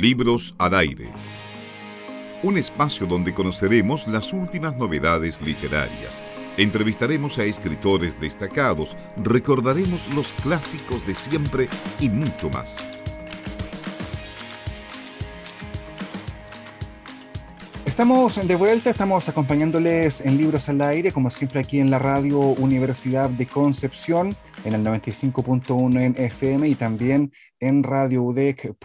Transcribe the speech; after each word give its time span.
Libros 0.00 0.54
al 0.58 0.74
aire. 0.74 1.10
Un 2.44 2.56
espacio 2.56 3.04
donde 3.04 3.34
conoceremos 3.34 4.06
las 4.06 4.32
últimas 4.32 4.76
novedades 4.76 5.42
literarias. 5.42 6.22
Entrevistaremos 6.56 7.36
a 7.38 7.44
escritores 7.44 8.20
destacados, 8.20 8.96
recordaremos 9.16 10.06
los 10.14 10.30
clásicos 10.34 11.04
de 11.04 11.16
siempre 11.16 11.68
y 11.98 12.08
mucho 12.10 12.48
más. 12.48 12.76
Estamos 17.84 18.46
de 18.46 18.54
vuelta, 18.54 18.90
estamos 18.90 19.28
acompañándoles 19.28 20.20
en 20.20 20.38
Libros 20.38 20.68
al 20.68 20.80
Aire, 20.80 21.10
como 21.10 21.28
siempre 21.28 21.58
aquí 21.58 21.80
en 21.80 21.90
la 21.90 21.98
radio 21.98 22.38
Universidad 22.38 23.30
de 23.30 23.46
Concepción, 23.46 24.36
en 24.64 24.74
el 24.74 24.84
95.1 24.84 26.00
en 26.00 26.14
FM 26.16 26.68
y 26.68 26.74
también 26.74 27.32
en 27.60 27.82
radioudec.cl. 27.82 28.76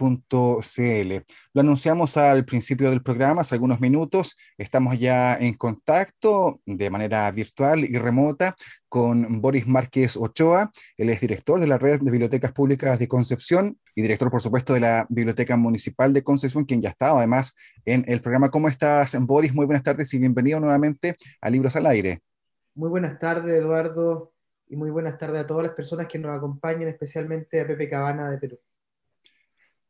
Lo 1.52 1.60
anunciamos 1.60 2.16
al 2.16 2.44
principio 2.44 2.90
del 2.90 3.02
programa, 3.02 3.42
hace 3.42 3.54
algunos 3.54 3.80
minutos. 3.80 4.36
Estamos 4.58 4.98
ya 4.98 5.36
en 5.36 5.54
contacto 5.54 6.60
de 6.66 6.90
manera 6.90 7.30
virtual 7.30 7.84
y 7.84 7.96
remota 7.98 8.54
con 8.88 9.40
Boris 9.40 9.66
Márquez 9.66 10.16
Ochoa. 10.16 10.70
Él 10.96 11.10
es 11.10 11.20
director 11.20 11.60
de 11.60 11.66
la 11.66 11.78
Red 11.78 12.00
de 12.00 12.10
Bibliotecas 12.10 12.52
Públicas 12.52 12.98
de 12.98 13.08
Concepción 13.08 13.78
y 13.94 14.02
director, 14.02 14.30
por 14.30 14.42
supuesto, 14.42 14.74
de 14.74 14.80
la 14.80 15.06
Biblioteca 15.08 15.56
Municipal 15.56 16.12
de 16.12 16.22
Concepción, 16.22 16.64
quien 16.64 16.82
ya 16.82 16.90
ha 16.90 16.92
estado 16.92 17.18
además 17.18 17.54
en 17.84 18.04
el 18.08 18.20
programa. 18.20 18.50
¿Cómo 18.50 18.68
estás, 18.68 19.16
Boris? 19.20 19.54
Muy 19.54 19.66
buenas 19.66 19.82
tardes 19.82 20.12
y 20.14 20.18
bienvenido 20.18 20.60
nuevamente 20.60 21.16
a 21.40 21.50
Libros 21.50 21.76
al 21.76 21.86
Aire. 21.86 22.20
Muy 22.74 22.90
buenas 22.90 23.18
tardes, 23.18 23.54
Eduardo 23.54 24.33
y 24.68 24.76
muy 24.76 24.90
buenas 24.90 25.18
tardes 25.18 25.42
a 25.42 25.46
todas 25.46 25.64
las 25.64 25.74
personas 25.74 26.06
que 26.06 26.18
nos 26.18 26.36
acompañan, 26.36 26.88
especialmente 26.88 27.60
a 27.60 27.66
Pepe 27.66 27.88
Cabana 27.88 28.30
de 28.30 28.38
Perú. 28.38 28.58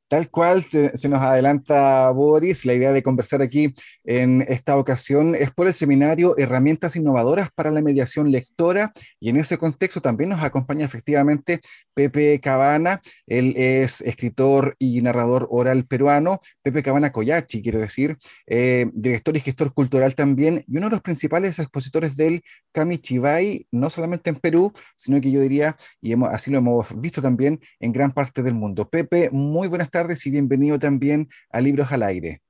Tal 0.09 0.31
cual 0.31 0.63
se, 0.63 0.93
nos 1.09 1.23
adelanta 1.23 2.11
Boris, 2.11 2.65
la 2.67 2.75
idea 2.75 2.93
de 2.93 3.03
conversar 3.03 3.43
aquí 3.43 3.75
en 4.05 4.45
esta 4.49 4.77
ocasión 4.77 5.35
es 5.35 5.51
por 5.51 5.67
el 5.67 5.75
seminario 5.75 6.37
Herramientas 6.39 6.95
Innovadoras 6.95 7.49
para 7.55 7.71
la 7.71 7.83
Mediación 7.83 8.31
Lectora 8.31 8.93
y 9.19 9.31
en 9.31 9.39
ese 9.39 9.59
contexto 9.59 10.01
también 10.01 10.31
nos 10.31 10.45
acompaña 10.45 10.85
efectivamente 10.85 11.61
Pepe 11.95 12.39
Cabana, 12.39 13.01
él 13.27 13.55
es 13.57 14.03
escritor 14.03 14.75
y 14.79 15.01
narrador 15.03 15.49
oral 15.51 15.87
peruano, 15.87 16.39
Pepe 16.63 16.83
Cabana 16.83 17.11
Coyachi, 17.11 17.63
quiero 17.63 17.81
decir, 17.81 18.17
eh, 18.47 18.87
director 18.93 19.37
y 19.37 19.41
gestor 19.41 19.73
cultural 19.73 20.15
también 20.15 20.65
y 20.69 20.77
uno 20.77 20.91
de 20.91 20.97
los 20.97 21.03
principales 21.03 21.59
expositores 21.59 22.15
del 22.15 22.45
Kamichibai, 22.73 23.67
no 23.73 23.91
solamente 23.91 24.31
en 24.31 24.37
Perú, 24.37 24.73
sino 24.97 25.21
que 25.21 25.31
yo 25.31 25.41
diría, 25.41 25.77
y 26.01 26.15
así 26.27 26.51
lo 26.51 26.59
hemos 26.59 27.01
visto 27.01 27.21
también 27.21 27.59
en 27.81 27.93
gran 27.93 28.13
parte 28.13 28.43
del 28.43 28.55
mundo. 28.55 28.89
Pepe, 28.89 29.31
muy 29.33 29.67
buenas 29.67 29.91
tardes 29.91 30.04
y 30.05 30.31
bienvenido 30.31 30.79
también 30.79 31.29
a 31.51 31.61
Libros 31.63 31.91
al 31.91 32.03
Aire. 32.03 32.43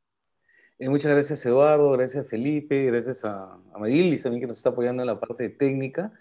Eh, 0.79 0.89
muchas 0.89 1.13
gracias 1.13 1.47
Eduardo, 1.47 1.93
gracias 1.93 2.27
Felipe, 2.27 2.87
gracias 2.87 3.25
a, 3.25 3.55
a 3.55 3.59
también 3.73 4.41
que 4.41 4.47
nos 4.47 4.57
está 4.57 4.71
apoyando 4.71 5.05
en 5.05 5.07
la 5.07 5.21
parte 5.21 5.49
técnica 5.49 6.13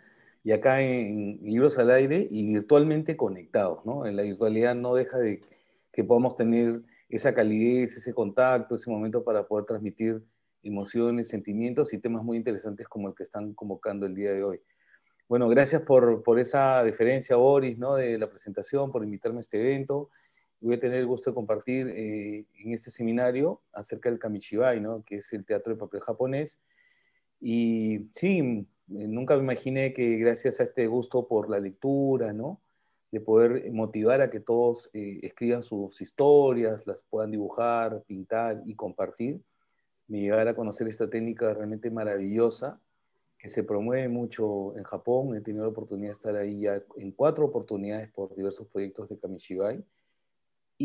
y 0.44 0.52
acá 0.52 0.80
en, 0.82 1.40
Libros 1.42 1.80
al 1.80 1.90
Aire 1.90 2.28
y 2.30 2.46
virtualmente 2.46 3.18
conectados. 3.18 3.84
¿no? 3.84 4.06
En 4.06 4.16
la 4.16 4.22
virtualidad 4.22 4.76
no 4.76 4.94
deja 4.94 5.18
de 5.18 5.42
que 5.92 6.04
podamos 6.04 6.36
tener 6.36 6.82
esa 7.10 7.34
calidez, 7.34 7.98
ese 7.98 8.14
contacto, 8.14 8.76
ese 8.76 8.92
momento 8.92 9.24
para 9.24 9.48
poder 9.48 9.66
transmitir 9.66 10.22
emociones, 10.62 11.30
sentimientos 11.30 11.92
y 11.94 11.98
temas 11.98 12.24
muy 12.24 12.38
interesantes 12.38 12.88
como 12.88 13.08
el 13.10 13.16
que 13.16 13.24
están 13.24 13.54
convocando 13.56 14.06
el 14.06 14.14
día 14.14 14.34
de 14.34 14.44
hoy. 14.44 14.62
Bueno, 15.28 15.50
gracias 15.50 15.82
por, 15.82 16.22
por 16.22 16.38
esa 16.38 16.84
deferencia, 16.84 17.38
Boris, 17.38 17.80
¿no? 17.80 17.96
de 17.96 18.20
la 18.20 18.30
presentación, 18.30 18.92
por 18.92 19.04
invitarme 19.04 19.40
a 19.40 19.42
este 19.42 19.60
evento 19.60 20.12
voy 20.64 20.76
a 20.76 20.80
tener 20.80 21.00
el 21.00 21.08
gusto 21.08 21.30
de 21.30 21.36
compartir 21.36 21.90
eh, 21.90 22.46
en 22.58 22.74
este 22.74 22.90
seminario 22.90 23.62
acerca 23.74 24.10
del 24.10 24.18
kamishibai, 24.18 24.80
¿no? 24.80 25.04
que 25.04 25.18
es 25.18 25.34
el 25.34 25.46
teatro 25.46 25.74
de 25.74 25.80
papel 25.80 26.00
japonés. 26.00 26.62
Y 27.42 28.08
sí, 28.14 28.40
eh, 28.40 29.08
nunca 29.08 29.36
me 29.36 29.44
imaginé 29.44 29.94
que 29.94 30.18
gracias 30.18 30.62
a 30.62 30.64
este 30.64 30.88
gusto 30.88 31.28
por 31.28 31.50
la 31.50 31.60
lectura, 31.60 32.32
¿no? 32.32 32.62
de 33.12 33.20
poder 33.20 33.72
motivar 33.72 34.22
a 34.22 34.32
que 34.32 34.40
todos 34.40 34.90
eh, 34.94 35.20
escriban 35.22 35.62
sus 35.62 36.02
historias, 36.02 36.88
las 36.88 37.04
puedan 37.04 37.32
dibujar, 37.32 38.02
pintar 38.08 38.64
y 38.66 38.74
compartir, 38.74 39.42
me 40.08 40.22
llegara 40.22 40.52
a 40.52 40.56
conocer 40.56 40.88
esta 40.88 41.10
técnica 41.10 41.54
realmente 41.54 41.92
maravillosa 41.92 42.80
que 43.38 43.50
se 43.50 43.64
promueve 43.64 44.08
mucho 44.08 44.76
en 44.78 44.84
Japón. 44.84 45.36
He 45.36 45.42
tenido 45.42 45.66
la 45.66 45.72
oportunidad 45.72 46.10
de 46.10 46.14
estar 46.14 46.36
ahí 46.38 46.62
ya 46.62 46.82
en 46.96 47.12
cuatro 47.12 47.46
oportunidades 47.46 48.10
por 48.12 48.34
diversos 48.34 48.68
proyectos 48.68 49.10
de 49.10 49.20
Kamishibai 49.20 49.84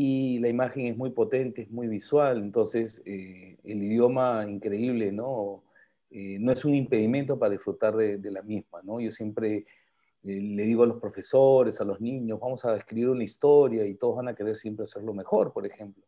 y 0.00 0.38
la 0.38 0.48
imagen 0.48 0.86
es 0.86 0.97
muy 0.97 1.10
potente, 1.10 1.62
es 1.62 1.70
muy 1.72 1.88
visual, 1.88 2.38
entonces 2.38 3.03
eh, 3.04 3.59
el 3.64 3.82
idioma 3.82 4.47
increíble, 4.48 5.10
¿no? 5.10 5.64
Eh, 6.09 6.38
no 6.38 6.53
es 6.53 6.64
un 6.64 6.72
impedimento 6.72 7.36
para 7.36 7.50
disfrutar 7.50 7.97
de, 7.97 8.31
la 8.31 8.42
misma, 8.42 8.81
¿no? 8.84 9.00
Yo 9.00 9.10
siempre 9.10 9.56
eh, 9.56 10.41
le 10.41 10.62
digo 10.62 10.84
a 10.84 10.87
los 10.87 11.00
profesores, 11.00 11.81
a 11.81 11.84
los 11.84 12.00
niños, 12.00 12.38
vamos 12.38 12.64
a 12.64 12.76
escribir 12.76 13.08
una 13.08 13.25
historia 13.25 13.84
y 13.87 13.97
todos 13.97 14.14
van 14.14 14.28
a 14.28 14.37
querer 14.37 14.56
siempre 14.56 14.84
hacerlo 14.84 15.12
mejor, 15.12 15.53
por 15.53 15.66
ejemplo. 15.66 16.04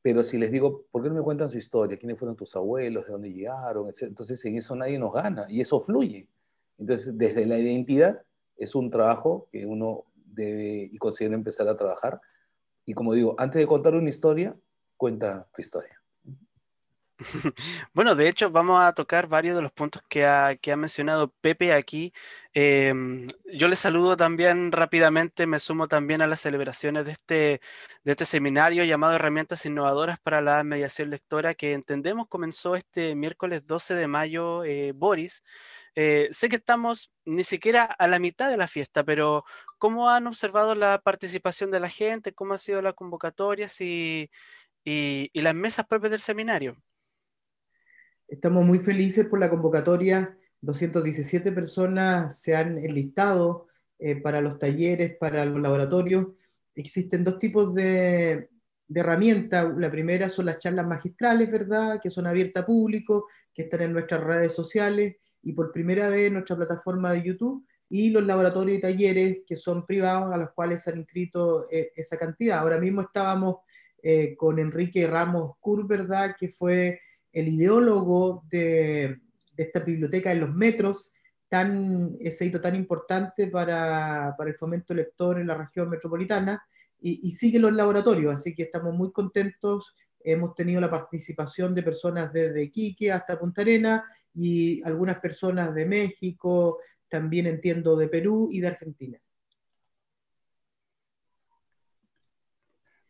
Pero 0.00 0.22
si 0.22 0.38
les 0.38 0.52
digo, 0.52 0.84
¿por 0.92 1.02
qué 1.02 1.08
no 1.08 1.16
me 1.16 1.22
cuentan 1.22 1.50
su 1.50 1.58
historia? 1.58 1.98
¿Quiénes 1.98 2.20
fueron 2.20 2.36
tus 2.36 2.54
abuelos? 2.54 3.04
¿De 3.04 3.10
dónde 3.10 3.32
llegaron? 3.32 3.90
Entonces 4.00 4.44
en 4.44 4.58
eso 4.58 4.76
nadie 4.76 5.00
nos 5.00 5.12
gana 5.12 5.44
y 5.48 5.60
eso 5.60 5.80
fluye. 5.80 6.28
Entonces 6.78 7.18
desde 7.18 7.46
la 7.46 7.58
identidad 7.58 8.22
es 8.56 8.76
un 8.76 8.90
trabajo 8.90 9.48
que 9.50 9.66
uno 9.66 10.04
debe 10.14 10.88
y 10.92 10.96
considera 10.98 11.34
empezar 11.34 11.66
a 11.66 11.76
trabajar 11.76 12.20
y 12.84 12.94
como 12.94 13.14
digo, 13.14 13.34
antes 13.38 13.60
de 13.60 13.66
contar 13.66 13.94
una 13.94 14.10
historia, 14.10 14.56
cuenta 14.96 15.48
tu 15.54 15.62
historia. 15.62 16.02
Bueno, 17.94 18.14
de 18.14 18.28
hecho, 18.28 18.50
vamos 18.50 18.80
a 18.80 18.92
tocar 18.94 19.26
varios 19.26 19.56
de 19.56 19.62
los 19.62 19.72
puntos 19.72 20.02
que 20.08 20.26
ha, 20.26 20.56
que 20.56 20.72
ha 20.72 20.76
mencionado 20.76 21.32
Pepe 21.40 21.72
aquí. 21.72 22.12
Em, 22.54 23.26
yo 23.52 23.68
les 23.68 23.78
saludo 23.78 24.16
también 24.16 24.72
rápidamente, 24.72 25.46
me 25.46 25.58
sumo 25.58 25.88
también 25.88 26.22
a 26.22 26.26
las 26.26 26.40
celebraciones 26.40 27.04
de 27.04 27.12
este, 27.12 27.60
de 28.04 28.12
este 28.12 28.24
seminario 28.24 28.84
llamado 28.84 29.14
Herramientas 29.14 29.66
Innovadoras 29.66 30.18
para 30.20 30.40
la 30.40 30.64
Mediación 30.64 31.10
Lectora, 31.10 31.54
que 31.54 31.72
entendemos 31.72 32.28
comenzó 32.28 32.76
este 32.76 33.14
miércoles 33.14 33.66
12 33.66 33.94
de 33.94 34.06
mayo, 34.06 34.64
eh, 34.64 34.92
Boris. 34.92 35.42
Eh, 35.94 36.28
sé 36.32 36.48
que 36.48 36.56
estamos 36.56 37.12
ni 37.24 37.44
siquiera 37.44 37.84
a 37.84 38.08
la 38.08 38.18
mitad 38.18 38.50
de 38.50 38.56
la 38.56 38.66
fiesta, 38.66 39.04
pero 39.04 39.44
¿cómo 39.78 40.08
han 40.08 40.26
observado 40.26 40.74
la 40.74 41.00
participación 41.00 41.70
de 41.70 41.80
la 41.80 41.90
gente? 41.90 42.32
¿Cómo 42.32 42.54
han 42.54 42.58
sido 42.58 42.80
las 42.80 42.94
convocatorias 42.94 43.80
y, 43.80 44.30
y, 44.84 45.30
las 45.34 45.54
mesas 45.54 45.86
propias 45.86 46.12
del 46.12 46.20
seminario? 46.20 46.76
Estamos 48.26 48.64
muy 48.64 48.78
felices 48.78 49.26
por 49.26 49.38
la 49.38 49.50
convocatoria. 49.50 50.36
217 50.62 51.52
personas 51.52 52.40
se 52.40 52.56
han 52.56 52.78
enlistado 52.78 53.66
eh, 53.98 54.16
para 54.16 54.40
los 54.40 54.58
talleres, 54.58 55.16
para 55.18 55.44
los 55.44 55.60
laboratorios. 55.60 56.28
Existen 56.74 57.22
dos 57.22 57.38
tipos 57.38 57.74
de, 57.74 58.48
de 58.88 59.00
herramientas. 59.00 59.70
La 59.76 59.90
primera 59.90 60.30
son 60.30 60.46
las 60.46 60.58
charlas 60.58 60.86
magistrales, 60.86 61.50
¿verdad? 61.50 62.00
Que 62.00 62.08
son 62.08 62.26
abiertas 62.26 62.62
a 62.62 62.66
público, 62.66 63.26
que 63.52 63.62
están 63.62 63.82
en 63.82 63.92
nuestras 63.92 64.22
redes 64.22 64.54
sociales 64.54 65.16
y 65.42 65.52
por 65.52 65.72
primera 65.72 66.08
vez 66.08 66.30
nuestra 66.30 66.56
plataforma 66.56 67.12
de 67.12 67.22
YouTube 67.22 67.66
y 67.88 68.08
los 68.08 68.24
laboratorios 68.24 68.78
y 68.78 68.80
talleres 68.80 69.38
que 69.46 69.56
son 69.56 69.84
privados 69.84 70.32
a 70.32 70.38
los 70.38 70.52
cuales 70.52 70.82
se 70.82 70.90
han 70.90 70.98
inscrito 70.98 71.66
eh, 71.70 71.92
esa 71.94 72.16
cantidad. 72.16 72.58
Ahora 72.58 72.78
mismo 72.78 73.02
estábamos 73.02 73.56
eh, 74.02 74.34
con 74.34 74.58
Enrique 74.58 75.06
Ramos 75.06 75.56
Cur, 75.60 75.86
¿verdad? 75.86 76.34
Que 76.38 76.48
fue 76.48 77.00
el 77.32 77.48
ideólogo 77.48 78.44
de, 78.48 79.20
esta 79.56 79.80
biblioteca 79.80 80.32
en 80.32 80.40
los 80.40 80.54
metros, 80.54 81.12
tan, 81.48 82.16
ese 82.18 82.46
hito 82.46 82.60
tan 82.60 82.74
importante 82.74 83.48
para, 83.48 84.34
para 84.38 84.50
el 84.50 84.56
fomento 84.56 84.94
lector 84.94 85.38
en 85.38 85.46
la 85.46 85.54
región 85.54 85.90
metropolitana, 85.90 86.64
y, 86.98 87.28
y 87.28 87.32
sigue 87.32 87.58
los 87.58 87.72
laboratorios, 87.72 88.34
así 88.34 88.54
que 88.54 88.62
estamos 88.62 88.94
muy 88.94 89.12
contentos. 89.12 89.94
Hemos 90.24 90.54
tenido 90.54 90.80
la 90.80 90.90
participación 90.90 91.74
de 91.74 91.82
personas 91.82 92.32
desde 92.32 92.70
Quique 92.70 93.12
hasta 93.12 93.38
Punta 93.38 93.62
Arena 93.62 94.02
y 94.34 94.82
algunas 94.84 95.18
personas 95.18 95.74
de 95.74 95.86
México, 95.86 96.78
también 97.08 97.46
entiendo 97.46 97.96
de 97.96 98.08
Perú 98.08 98.48
y 98.50 98.60
de 98.60 98.68
Argentina. 98.68 99.18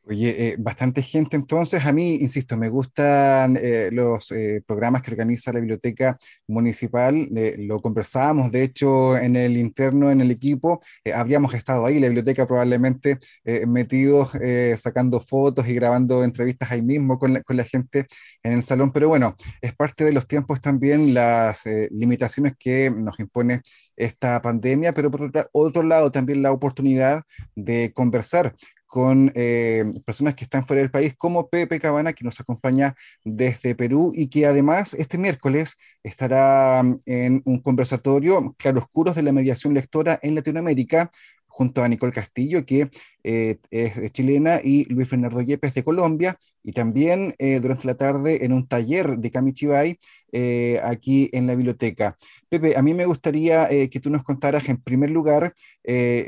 Oye, 0.05 0.49
eh, 0.49 0.57
bastante 0.59 1.01
gente 1.01 1.37
entonces. 1.37 1.87
A 1.87 1.93
mí, 1.93 2.17
insisto, 2.17 2.57
me 2.57 2.69
gustan 2.69 3.57
eh, 3.61 3.89
los 3.93 4.33
eh, 4.33 4.61
programas 4.67 5.01
que 5.01 5.13
organiza 5.13 5.53
la 5.53 5.61
biblioteca 5.61 6.17
municipal. 6.49 7.29
lo 7.59 7.81
conversábamos, 7.81 8.51
de 8.51 8.65
hecho, 8.65 9.17
en 9.17 9.37
el 9.37 9.57
interno, 9.57 10.11
en 10.11 10.21
el 10.21 10.33
equipo. 10.33 10.81
habríamos 11.15 11.55
estado 11.55 11.87
ahí, 11.87 12.01
la 12.01 12.09
biblioteca 12.09 12.47
probablemente 12.47 13.19
metidos, 13.67 14.31
sacando 14.77 15.21
fotos 15.21 15.69
y 15.69 15.75
grabando 15.75 16.25
entrevistas 16.25 16.71
ahí 16.73 16.83
mismo 16.83 17.19
con 17.19 17.35
la, 17.35 17.43
con 17.43 17.57
la, 17.57 17.65
gente 17.65 18.07
en 18.43 18.55
el 18.55 18.63
salón. 18.65 18.91
Pero 18.93 19.09
bueno, 19.09 19.37
es 19.61 19.75
parte 19.75 20.05
de 20.05 20.13
los 20.13 20.27
tiempos 20.27 20.61
también, 20.61 21.15
las 21.15 21.65
limitaciones 21.91 22.55
que 22.59 22.91
nos 22.91 23.21
impone 23.21 23.61
esta 23.97 24.41
pandemia, 24.43 24.93
pero 24.95 25.11
por 25.11 25.31
otro 25.53 25.83
lado 25.83 26.11
también 26.11 26.43
la 26.43 26.53
oportunidad 26.53 27.23
de 27.55 27.93
conversar 27.95 28.55
con 28.93 29.33
eh, 29.35 29.85
personas 30.05 30.35
que 30.35 30.45
están 30.45 30.67
fuera 30.67 30.83
del 30.83 30.91
país, 30.91 31.15
como 31.17 31.49
Pepe 31.49 31.81
Cabana, 31.81 32.13
que 32.13 32.25
nos 32.25 32.39
acompaña 32.41 32.95
desde 33.25 33.75
Perú 33.75 34.13
y 34.15 34.29
que 34.29 34.45
además 34.45 34.93
este 34.93 35.17
miércoles 35.17 35.79
estará 36.03 36.83
mm, 36.83 36.99
en 37.07 37.43
un 37.47 37.63
conversatorio 37.63 38.55
Claroscuros 38.59 39.15
de 39.15 39.23
la 39.23 39.33
Mediación 39.33 39.73
Lectora 39.73 40.21
en 40.23 40.35
Latinoamérica, 40.35 41.11
junto 41.47 41.83
a 41.83 41.89
Nicole 41.89 42.13
Castillo, 42.13 42.67
que 42.67 42.91
eh, 43.25 43.59
es 43.71 44.13
chilena, 44.13 44.61
y 44.63 44.85
Luis 44.87 45.09
Fernando 45.09 45.41
Yepes 45.41 45.75
de 45.75 45.85
Colombia, 45.85 46.37
y 46.65 46.73
también 46.73 47.35
eh, 47.39 47.61
durante 47.61 47.87
la 47.87 47.95
tarde 47.95 48.45
en 48.45 48.53
un 48.53 48.67
taller 48.67 49.19
de 49.19 49.31
Kamichibai 49.31 49.99
eh, 50.33 50.81
aquí 50.83 51.29
en 51.33 51.47
la 51.47 51.55
biblioteca. 51.55 52.17
Pepe, 52.49 52.77
a 52.77 52.83
mí 52.83 52.95
me 52.95 53.05
gustaría 53.05 53.69
que 53.69 54.01
tú 54.01 54.11
nos 54.11 54.23
contaras 54.23 54.69
en 54.69 54.77
primer 54.79 55.11
lugar 55.11 55.53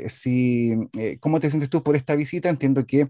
si, 0.09 0.73
cómo 1.19 1.39
te 1.39 1.49
sientes 1.49 1.69
tú 1.69 1.81
por 1.81 1.95
esta 1.95 2.15
visita. 2.15 2.49
Entiendo 2.49 2.85
que 2.85 3.07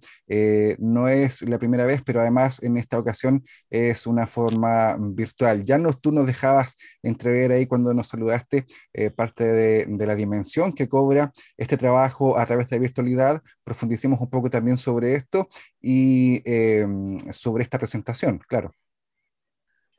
no 0.79 1.07
es 1.07 1.41
la 1.41 1.57
primera 1.57 1.85
vez, 1.85 2.01
pero 2.05 2.21
además 2.21 2.61
en 2.63 2.77
esta 2.77 2.99
ocasión 2.99 3.43
es 3.69 4.05
una 4.07 4.27
forma 4.27 4.97
virtual. 4.99 5.65
Ya 5.65 5.77
nos, 5.77 5.99
tú 5.99 6.11
nos 6.11 6.27
dejabas 6.27 6.75
entrever 7.03 7.51
ahí 7.51 7.65
cuando 7.65 7.93
nos 7.93 8.09
saludaste 8.09 8.65
parte 9.15 9.43
de, 9.43 9.85
de 9.87 10.05
la 10.05 10.15
dimensión 10.15 10.73
que 10.73 10.87
cobra 10.87 11.31
este 11.57 11.77
trabajo 11.77 12.37
a 12.37 12.45
través 12.45 12.69
de 12.69 12.79
virtualidad 12.79 13.41
profundicemos 13.65 14.21
un 14.21 14.29
poco 14.29 14.49
también 14.49 14.77
sobre 14.77 15.15
esto 15.15 15.49
y 15.81 16.41
em, 16.45 17.17
sobre 17.31 17.63
esta 17.63 17.77
presentación, 17.77 18.39
claro. 18.47 18.71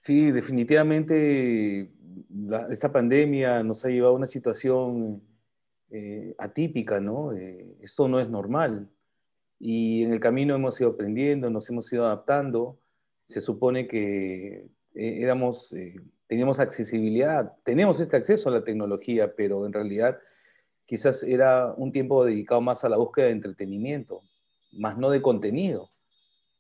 Sí, 0.01 0.31
definitivamente 0.31 1.91
esta 2.71 2.93
pandemia 2.93 3.63
nos 3.63 3.85
ha 3.85 3.89
llevado 3.89 4.15
a 4.15 4.17
una 4.17 4.27
situación 4.27 5.23
eh, 5.91 6.35
atípica, 6.39 7.01
¿no? 7.01 7.33
Eh, 7.33 7.77
esto 7.83 8.09
no 8.09 8.21
es 8.21 8.29
normal. 8.29 8.89
Y 9.59 10.05
en 10.05 10.13
el 10.13 10.21
camino 10.21 10.55
hemos 10.55 10.81
ido 10.81 10.91
aprendiendo, 10.91 11.51
nos 11.51 11.69
hemos 11.71 11.93
ido 11.93 12.07
adaptando. 12.07 12.79
Se 13.25 13.41
supone 13.41 13.89
que 13.89 14.69
eh, 14.95 15.23
éramos, 15.23 15.75
teníamos 16.27 16.61
accesibilidad, 16.61 17.55
tenemos 17.65 17.99
este 18.01 18.17
acceso 18.17 18.49
a 18.49 18.53
la 18.53 18.65
tecnología, 18.65 19.35
pero 19.35 19.67
en 19.67 19.73
realidad 19.73 20.19
quizás 20.87 21.23
era 21.23 21.75
un 21.77 21.93
tiempo 21.93 22.25
dedicado 22.25 22.61
más 22.61 22.85
a 22.85 22.89
la 22.89 22.97
búsqueda 22.97 23.27
de 23.27 23.33
entretenimiento, 23.33 24.23
más 24.73 24.97
no 24.97 25.11
de 25.11 25.21
contenido. 25.21 25.91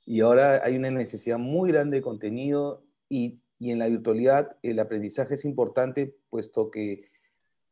Y 0.05 0.20
ahora 0.20 0.61
hay 0.62 0.76
una 0.76 0.90
necesidad 0.90 1.38
muy 1.38 1.70
grande 1.70 1.99
de 1.99 2.02
contenido 2.02 2.82
y, 3.08 3.40
en 3.58 3.78
la 3.78 3.88
virtualidad 3.88 4.55
el 4.62 4.78
aprendizaje 4.78 5.34
es 5.34 5.46
importante 5.46 6.14
puesto 6.28 6.70
que 6.70 7.08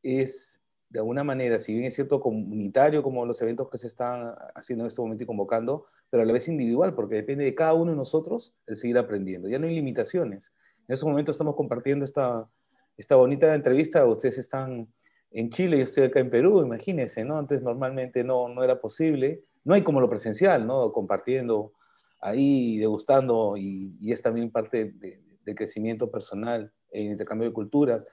es 0.03 0.63
de 0.89 1.01
alguna 1.01 1.25
manera, 1.25 1.59
si 1.59 1.75
bien 1.75 1.85
es 1.85 1.95
cierto, 1.95 2.21
comunitario, 2.21 3.03
como 3.03 3.27
los 3.27 3.43
eventos 3.43 3.69
que 3.69 3.79
se 3.79 3.89
están 3.89 4.35
haciendo 4.55 4.85
en 4.85 4.89
este 4.89 5.03
momento 5.03 5.25
y 5.25 5.27
convocando, 5.27 5.85
pero 6.09 6.23
a 6.23 6.27
la 6.27 6.33
vez 6.33 6.49
individual, 6.49 6.95
porque 6.95 7.17
depende 7.17 7.45
de 7.45 7.55
cada 7.55 7.75
uno 7.75 7.91
de 7.91 7.97
nosotros 7.97 8.55
el 8.67 8.77
seguir 8.77 8.97
aprendiendo. 8.97 9.49
Ya 9.49 9.59
no 9.59 9.67
hay 9.67 9.75
limitaciones. 9.75 10.53
En 10.87 10.95
este 10.95 11.05
momento 11.05 11.33
estamos 11.33 11.57
compartiendo 11.57 12.05
esta, 12.05 12.49
esta 12.97 13.17
bonita 13.17 13.55
entrevista, 13.55 14.07
ustedes 14.07 14.39
están 14.39 14.87
en 15.35 15.51
Chile, 15.51 15.79
yo 15.79 15.83
estoy 15.83 16.05
acá 16.05 16.21
en 16.21 16.31
Perú, 16.31 16.63
imagínense, 16.63 17.25
¿no? 17.25 17.37
Antes 17.37 17.61
normalmente 17.61 18.23
no, 18.23 18.49
no 18.49 18.63
era 18.63 18.81
posible. 18.81 19.41
No 19.65 19.75
hay 19.75 19.83
como 19.83 20.01
lo 20.01 20.09
presencial, 20.09 20.65
¿no? 20.65 20.93
Compartiendo 20.93 21.73
ahí, 22.21 22.79
degustando, 22.79 23.57
y, 23.57 23.97
y 24.01 24.13
es 24.13 24.23
también 24.23 24.53
parte 24.53 24.93
de, 24.95 25.21
de, 25.45 25.55
crecimiento 25.57 26.09
personal 26.09 26.73
en 26.93 27.11
intercambio 27.11 27.49
de 27.49 27.53
culturas. 27.53 28.07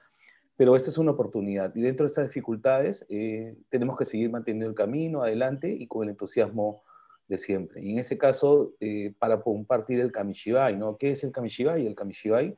Pero 0.56 0.74
esta 0.74 0.90
es 0.90 0.98
una 0.98 1.12
oportunidad. 1.12 1.72
Y 1.76 1.82
dentro 1.82 2.04
de 2.04 2.08
estas 2.08 2.26
dificultades, 2.26 3.06
eh, 3.08 3.56
tenemos 3.68 3.96
que 3.96 4.04
seguir 4.04 4.28
manteniendo 4.28 4.68
el 4.68 4.74
camino 4.74 5.22
adelante 5.22 5.70
y 5.70 5.86
con 5.86 6.02
el 6.02 6.10
entusiasmo 6.10 6.82
de 7.28 7.38
siempre. 7.38 7.84
Y 7.84 7.92
en 7.92 8.00
ese 8.00 8.18
caso, 8.18 8.74
eh, 8.80 9.14
para 9.20 9.40
compartir 9.40 10.00
el 10.00 10.10
kamishibai, 10.10 10.76
¿no? 10.76 10.98
¿Qué 10.98 11.12
es 11.12 11.22
el 11.22 11.30
kamishibai? 11.30 11.86
El 11.86 11.94
kamishibai 11.94 12.56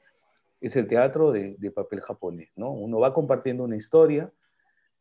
es 0.62 0.74
el 0.74 0.86
teatro 0.86 1.32
de, 1.32 1.54
de 1.58 1.70
papel 1.70 2.00
japonés, 2.00 2.48
¿no? 2.56 2.72
Uno 2.72 2.98
va 2.98 3.12
compartiendo 3.12 3.62
una 3.64 3.76
historia, 3.76 4.32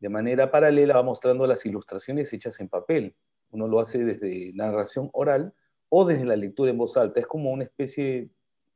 de 0.00 0.08
manera 0.08 0.50
paralela 0.50 0.94
va 0.94 1.02
mostrando 1.02 1.46
las 1.46 1.64
ilustraciones 1.66 2.32
hechas 2.32 2.60
en 2.60 2.68
papel. 2.68 3.16
Uno 3.50 3.68
lo 3.68 3.80
hace 3.80 4.04
desde 4.04 4.52
narración 4.54 5.10
oral 5.12 5.54
o 5.88 6.04
desde 6.04 6.24
la 6.24 6.36
lectura 6.36 6.70
en 6.70 6.78
voz 6.78 6.96
alta. 6.96 7.20
Es 7.20 7.26
como 7.26 7.50
una 7.50 7.64
especie 7.64 8.30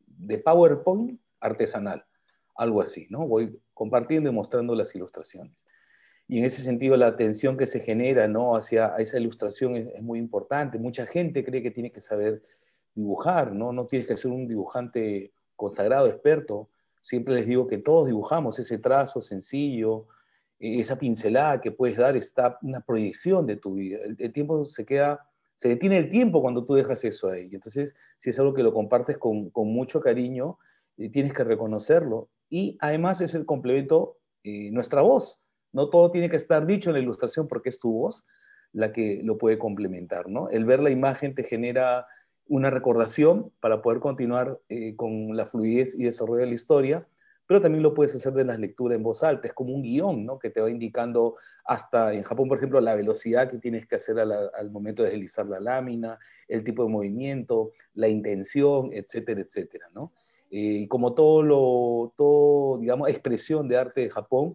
de 0.06 0.38
PowerPoint 0.38 1.20
artesanal, 1.40 2.04
algo 2.56 2.80
así, 2.80 3.06
¿no? 3.10 3.26
Voy 3.26 3.60
compartiendo 3.74 4.30
y 4.30 4.32
mostrando 4.32 4.74
las 4.74 4.94
ilustraciones. 4.94 5.66
Y 6.28 6.38
en 6.38 6.44
ese 6.44 6.62
sentido 6.62 6.96
la 6.96 7.06
atención 7.06 7.56
que 7.56 7.66
se 7.66 7.80
genera 7.80 8.28
¿no? 8.28 8.54
hacia 8.54 8.94
esa 8.98 9.18
ilustración 9.18 9.76
es, 9.76 10.02
muy 10.02 10.18
importante. 10.18 10.78
Mucha 10.78 11.06
gente 11.06 11.42
cree 11.42 11.62
que 11.62 11.70
tiene 11.70 11.90
que 11.90 12.02
saber 12.02 12.42
dibujar, 12.94 13.52
¿no? 13.52 13.72
No 13.72 13.86
tienes 13.86 14.06
que 14.06 14.16
ser 14.16 14.30
un 14.30 14.46
dibujante 14.46 15.32
consagrado, 15.56 16.06
experto. 16.06 16.68
Siempre 17.00 17.34
les 17.34 17.46
digo 17.46 17.66
que 17.66 17.78
todos 17.78 18.06
dibujamos 18.06 18.58
ese 18.58 18.76
trazo 18.76 19.22
sencillo, 19.22 20.06
esa 20.58 20.98
pincelada 20.98 21.60
que 21.60 21.70
puedes 21.70 21.96
dar 21.96 22.16
está 22.16 22.58
una 22.62 22.80
proyección 22.80 23.46
de 23.46 23.56
tu 23.56 23.74
vida. 23.74 23.98
El, 24.18 24.32
tiempo 24.32 24.64
se 24.64 24.84
queda, 24.84 25.28
se 25.54 25.68
detiene 25.68 25.98
el 25.98 26.08
tiempo 26.08 26.42
cuando 26.42 26.64
tú 26.64 26.74
dejas 26.74 27.04
eso 27.04 27.28
ahí. 27.28 27.50
Entonces, 27.52 27.94
si 28.18 28.30
es 28.30 28.38
algo 28.38 28.54
que 28.54 28.62
lo 28.62 28.72
compartes 28.72 29.18
con, 29.18 29.50
con 29.50 29.68
mucho 29.68 30.00
cariño, 30.00 30.58
eh, 30.96 31.08
tienes 31.10 31.32
que 31.32 31.44
reconocerlo. 31.44 32.28
Y 32.50 32.76
además 32.80 33.20
es 33.20 33.34
el 33.34 33.46
complemento, 33.46 34.18
eh, 34.42 34.70
nuestra 34.70 35.02
voz. 35.02 35.40
No 35.72 35.90
todo 35.90 36.10
tiene 36.10 36.28
que 36.28 36.36
estar 36.36 36.66
dicho 36.66 36.90
en 36.90 36.94
la 36.94 37.02
ilustración 37.02 37.46
porque 37.46 37.68
es 37.68 37.78
tu 37.78 37.92
voz 37.92 38.24
la 38.72 38.92
que 38.92 39.20
lo 39.22 39.38
puede 39.38 39.58
complementar, 39.58 40.28
¿no? 40.28 40.50
El 40.50 40.64
ver 40.64 40.80
la 40.80 40.90
imagen 40.90 41.34
te 41.34 41.44
genera 41.44 42.06
una 42.46 42.70
recordación 42.70 43.52
para 43.60 43.82
poder 43.82 44.00
continuar 44.00 44.60
eh, 44.68 44.96
con 44.96 45.36
la 45.36 45.46
fluidez 45.46 45.94
y 45.94 46.04
desarrollo 46.04 46.40
de 46.40 46.48
la 46.48 46.54
historia, 46.54 47.08
pero 47.48 47.62
también 47.62 47.82
lo 47.82 47.94
puedes 47.94 48.14
hacer 48.14 48.34
de 48.34 48.44
las 48.44 48.58
lecturas 48.58 48.94
en 48.94 49.02
voz 49.02 49.22
alta, 49.22 49.48
es 49.48 49.54
como 49.54 49.74
un 49.74 49.80
guion, 49.80 50.26
¿no? 50.26 50.38
Que 50.38 50.50
te 50.50 50.60
va 50.60 50.68
indicando 50.68 51.36
hasta, 51.64 52.12
en 52.12 52.22
Japón, 52.22 52.46
por 52.46 52.58
ejemplo, 52.58 52.78
la 52.78 52.94
velocidad 52.94 53.50
que 53.50 53.56
tienes 53.56 53.86
que 53.86 53.96
hacer 53.96 54.20
al 54.20 54.70
momento 54.70 55.02
de 55.02 55.08
deslizar 55.08 55.46
la 55.46 55.58
lámina, 55.58 56.18
el 56.46 56.62
tipo 56.62 56.84
de 56.84 56.90
movimiento, 56.90 57.72
la 57.94 58.06
intención, 58.06 58.90
etcétera, 58.92 59.40
etcétera, 59.40 59.86
¿no? 59.94 60.12
Eh, 60.50 60.82
y 60.82 60.88
como 60.88 61.14
todo 61.14 61.42
lo, 61.42 62.12
todo, 62.18 62.76
digamos, 62.80 63.08
expresión 63.08 63.66
de 63.66 63.78
arte 63.78 64.02
de 64.02 64.10
Japón, 64.10 64.54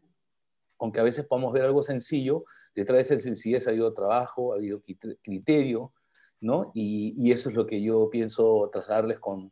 aunque 0.77 0.99
a 0.99 1.03
veces 1.03 1.25
podamos 1.25 1.51
ver 1.51 1.63
algo 1.63 1.81
sencillo, 1.81 2.45
detrás 2.75 2.97
de 2.97 3.15
esa 3.15 3.23
sencillez 3.23 3.65
ha 3.65 3.71
habido 3.71 3.91
trabajo, 3.95 4.53
ha 4.53 4.57
habido 4.57 4.83
criterio, 5.23 5.91
¿no? 6.39 6.69
Y 6.75 7.31
eso 7.31 7.49
es 7.49 7.55
lo 7.55 7.65
que 7.65 7.81
yo 7.81 8.11
pienso 8.11 8.69
trasladarles 8.71 9.17
con, 9.17 9.51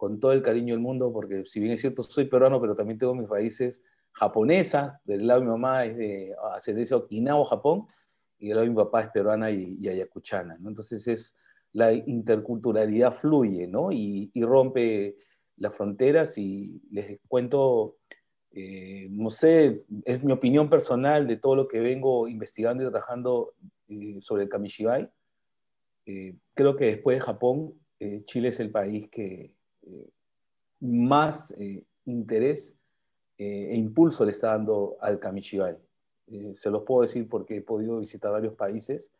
con 0.00 0.18
todo 0.18 0.32
el 0.32 0.40
cariño 0.40 0.72
del 0.72 0.80
mundo, 0.80 1.12
porque 1.12 1.44
si 1.44 1.60
bien 1.60 1.74
es 1.74 1.82
cierto, 1.82 2.02
soy 2.02 2.24
peruano, 2.24 2.58
pero 2.58 2.74
también 2.74 2.96
tengo 2.96 3.14
mis 3.14 3.28
raíces 3.28 3.82
japonesas, 4.12 4.94
del 5.04 5.26
lado 5.26 5.40
de 5.40 5.44
mi 5.44 5.52
mamá 5.52 5.84
es 5.84 5.94
de 5.94 6.34
ascendencia 6.54 6.96
Okinawa, 6.96 7.44
Japón, 7.44 7.86
y 8.38 8.48
del 8.48 8.56
lado 8.56 8.64
de 8.64 8.70
mi 8.70 8.76
papá 8.76 9.02
es 9.02 9.08
peruana 9.08 9.50
y, 9.50 9.86
ayacuchana, 9.86 10.56
¿no? 10.58 10.70
Entonces 10.70 11.06
es, 11.06 11.34
la 11.74 11.92
interculturalidad 11.92 13.12
fluye, 13.12 13.66
¿no? 13.66 13.92
Y, 13.92 14.32
rompe 14.36 15.16
las 15.58 15.76
fronteras 15.76 16.38
y 16.38 16.80
les 16.90 17.20
cuento, 17.28 17.98
eh, 18.52 19.06
no 19.10 19.30
sé, 19.30 19.84
es 20.06 20.24
mi 20.24 20.32
opinión 20.32 20.70
personal 20.70 21.26
de 21.26 21.36
todo 21.36 21.56
lo 21.56 21.68
que 21.68 21.78
vengo 21.78 22.26
investigando 22.26 22.82
y 22.82 22.86
trabajando 22.88 23.52
eh, 23.88 24.16
sobre 24.22 24.44
el 24.44 24.48
Kamishibai. 24.48 25.10
Eh, 26.06 26.36
creo 26.54 26.74
que 26.74 26.86
después 26.86 27.18
de 27.18 27.20
Japón, 27.20 27.74
Chile 28.24 28.48
es 28.48 28.60
el 28.60 28.70
país 28.70 29.10
que, 29.10 29.54
eh, 29.59 29.59
más 30.80 31.52
eh, 31.58 31.84
interés 32.04 32.76
eh, 33.38 33.68
e 33.70 33.74
impulso 33.74 34.24
le 34.24 34.32
está 34.32 34.48
dando 34.48 34.96
al 35.00 35.18
Kamishibai. 35.18 35.76
se 36.54 36.70
los 36.70 36.82
puedo 36.82 37.02
decir 37.02 37.28
porque 37.28 37.56
he 37.56 37.62
podido 37.62 37.98
visitar 37.98 38.32
varios 38.32 38.54
países 38.54 39.10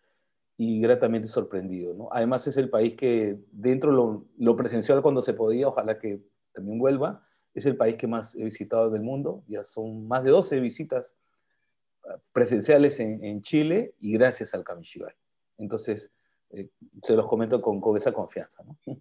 y 0.56 0.80
gratamente 0.80 1.28
sorprendido. 1.28 1.94
¿no? 1.94 2.08
Además 2.12 2.46
es 2.46 2.56
el 2.56 2.68
país 2.68 2.94
que 2.96 3.38
dentro 3.50 3.92
lo, 3.92 4.26
lo 4.38 4.56
presencial 4.56 5.02
cuando 5.02 5.22
se 5.22 5.34
podía, 5.34 5.68
ojalá 5.68 5.98
que 5.98 6.20
también 6.52 6.78
vuelva, 6.78 7.22
es 7.54 7.66
el 7.66 7.76
país 7.76 7.96
que 7.96 8.06
más 8.06 8.34
he 8.34 8.44
visitado 8.44 8.88
en 8.88 8.94
el 8.94 9.02
mundo. 9.02 9.42
Ya 9.48 9.64
son 9.64 10.06
más 10.06 10.22
de 10.22 10.30
12 10.30 10.60
visitas 10.60 11.16
presenciales 12.32 13.00
en, 13.00 13.24
en 13.24 13.42
Chile 13.42 13.94
y 14.00 14.12
gracias 14.12 14.54
al 14.54 14.64
Kamishibai. 14.64 15.14
Entonces, 15.58 16.12
se 17.02 17.16
los 17.16 17.26
comento 17.26 17.60
con, 17.60 17.80
con 17.80 17.96
esa 17.96 18.12
confianza. 18.12 18.62
¿no? 18.64 18.76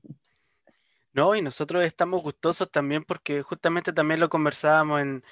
No, 1.13 1.35
y 1.35 1.41
nosotros 1.41 1.85
estamos 1.85 2.21
gustosos 2.21 2.69
también 2.71 3.03
porque 3.03 3.41
justamente 3.41 3.93
también 3.93 4.19
lo 4.19 4.29
conversábamos 4.29 5.01
en, 5.01 5.23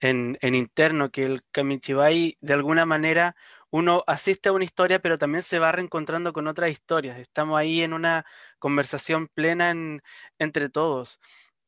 en, 0.00 0.54
interno, 0.54 1.10
que 1.10 1.22
el 1.22 1.42
Kamichibai 1.52 2.36
de 2.40 2.52
alguna 2.54 2.86
manera 2.86 3.36
uno 3.70 4.02
asiste 4.06 4.48
a 4.48 4.52
una 4.52 4.64
historia, 4.64 4.98
pero 5.00 5.18
también 5.18 5.42
se 5.44 5.58
va 5.60 5.72
reencontrando 5.72 6.32
con 6.32 6.48
otras 6.48 6.70
historias. 6.70 7.18
Estamos 7.18 7.58
ahí 7.58 7.82
en 7.82 7.92
una 7.92 8.26
conversación 8.58 9.28
plena 9.28 9.72
entre 10.38 10.68
todos. 10.68 11.20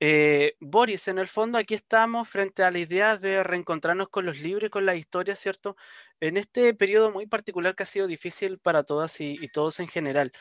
Eh, 0.05 0.57
Boris, 0.59 1.07
en 1.07 1.19
el 1.21 1.29
fondo 1.29 1.59
aquí 1.59 1.75
estamos 1.75 2.29
frente 2.29 2.65
a 2.65 2.73
la 2.73 2.81
idea 2.81 3.17
de 3.19 3.45
reencontrarnos 3.45 4.09
con 4.09 4.27
los 4.27 4.41
libros 4.41 4.67
y 4.67 4.71
con 4.71 4.85
la 4.85 4.97
historia, 4.97 5.37
¿cierto? 5.37 5.77
En 6.19 6.37
este 6.37 6.75
periodo 6.75 7.13
muy 7.13 7.27
particular 7.29 7.77
que 7.77 7.85
ha 7.85 7.87
sido 7.87 8.09
difícil 8.09 8.59
para 8.59 8.83
todas 8.83 9.21
y, 9.21 9.37
todos 9.53 9.79
en 9.79 9.87
general. 9.87 10.33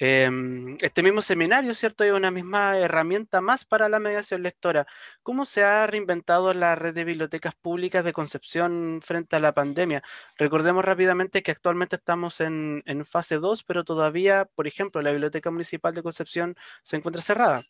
Em, 0.00 0.76
este 0.80 1.02
mismo 1.02 1.22
seminario, 1.22 1.74
¿cierto? 1.74 2.04
Es 2.04 2.12
una 2.12 2.30
misma 2.30 2.78
herramienta 2.78 3.40
más 3.40 3.64
para 3.64 3.88
la 3.88 3.98
mediación 3.98 4.42
lectora. 4.42 4.86
¿Cómo 5.22 5.44
se 5.44 5.64
ha 5.64 5.86
reinventado 5.88 6.54
la 6.54 6.76
red 6.76 6.94
de 6.94 7.04
bibliotecas 7.04 7.54
públicas 7.56 8.04
de 8.04 8.12
Concepción 8.12 9.00
frente 9.02 9.36
a 9.36 9.40
la 9.40 9.54
pandemia? 9.54 10.02
Recordemos 10.36 10.84
rápidamente 10.84 11.42
que 11.42 11.50
actualmente 11.50 11.96
estamos 11.96 12.40
en, 12.40 12.82
en 12.86 13.04
fase 13.04 13.38
2, 13.38 13.64
pero 13.64 13.84
todavía, 13.84 14.44
por 14.54 14.68
ejemplo, 14.68 15.02
la 15.02 15.10
Biblioteca 15.10 15.50
Municipal 15.50 15.94
de 15.94 16.02
Concepción 16.02 16.54
se 16.84 16.96
encuentra 16.96 17.22
cerrada. 17.22 17.62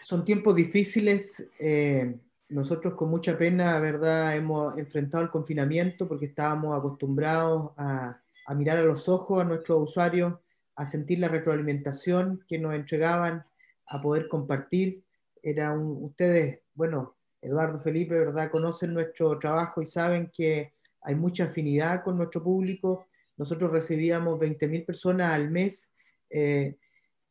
son 0.00 0.24
tiempos 0.24 0.56
difíciles. 0.56 1.46
Eh, 1.58 2.14
nosotros 2.48 2.94
con 2.94 3.10
mucha 3.10 3.36
pena, 3.36 3.78
¿verdad? 3.78 4.36
Hemos 4.36 4.78
enfrentado 4.78 5.22
el 5.22 5.30
confinamiento 5.30 6.08
porque 6.08 6.26
estábamos 6.26 6.76
acostumbrados 6.76 7.72
a, 7.76 8.20
mirar 8.56 8.78
a 8.78 8.82
los 8.82 9.08
ojos 9.08 9.40
a 9.40 9.44
nuestros 9.44 9.90
usuarios, 9.90 10.34
a 10.74 10.86
sentir 10.86 11.18
la 11.18 11.28
retroalimentación 11.28 12.44
que 12.48 12.58
nos 12.58 12.74
entregaban, 12.74 13.44
a 13.86 14.00
poder 14.00 14.28
compartir. 14.28 15.04
Era 15.42 15.74
ustedes, 15.74 16.60
bueno, 16.74 17.16
Eduardo 17.42 17.78
Felipe, 17.78 18.18
¿verdad? 18.18 18.50
Conocen 18.50 18.94
nuestro 18.94 19.38
trabajo 19.38 19.82
y 19.82 19.86
saben 19.86 20.30
que 20.34 20.72
hay 21.02 21.14
mucha 21.14 21.44
afinidad 21.44 22.02
con 22.02 22.16
nuestro 22.16 22.42
público. 22.42 23.06
Nosotros 23.36 23.70
recibíamos 23.70 24.38
20.000 24.38 24.86
personas 24.86 25.32
al 25.32 25.50
mes. 25.50 25.90
Eh, 26.30 26.76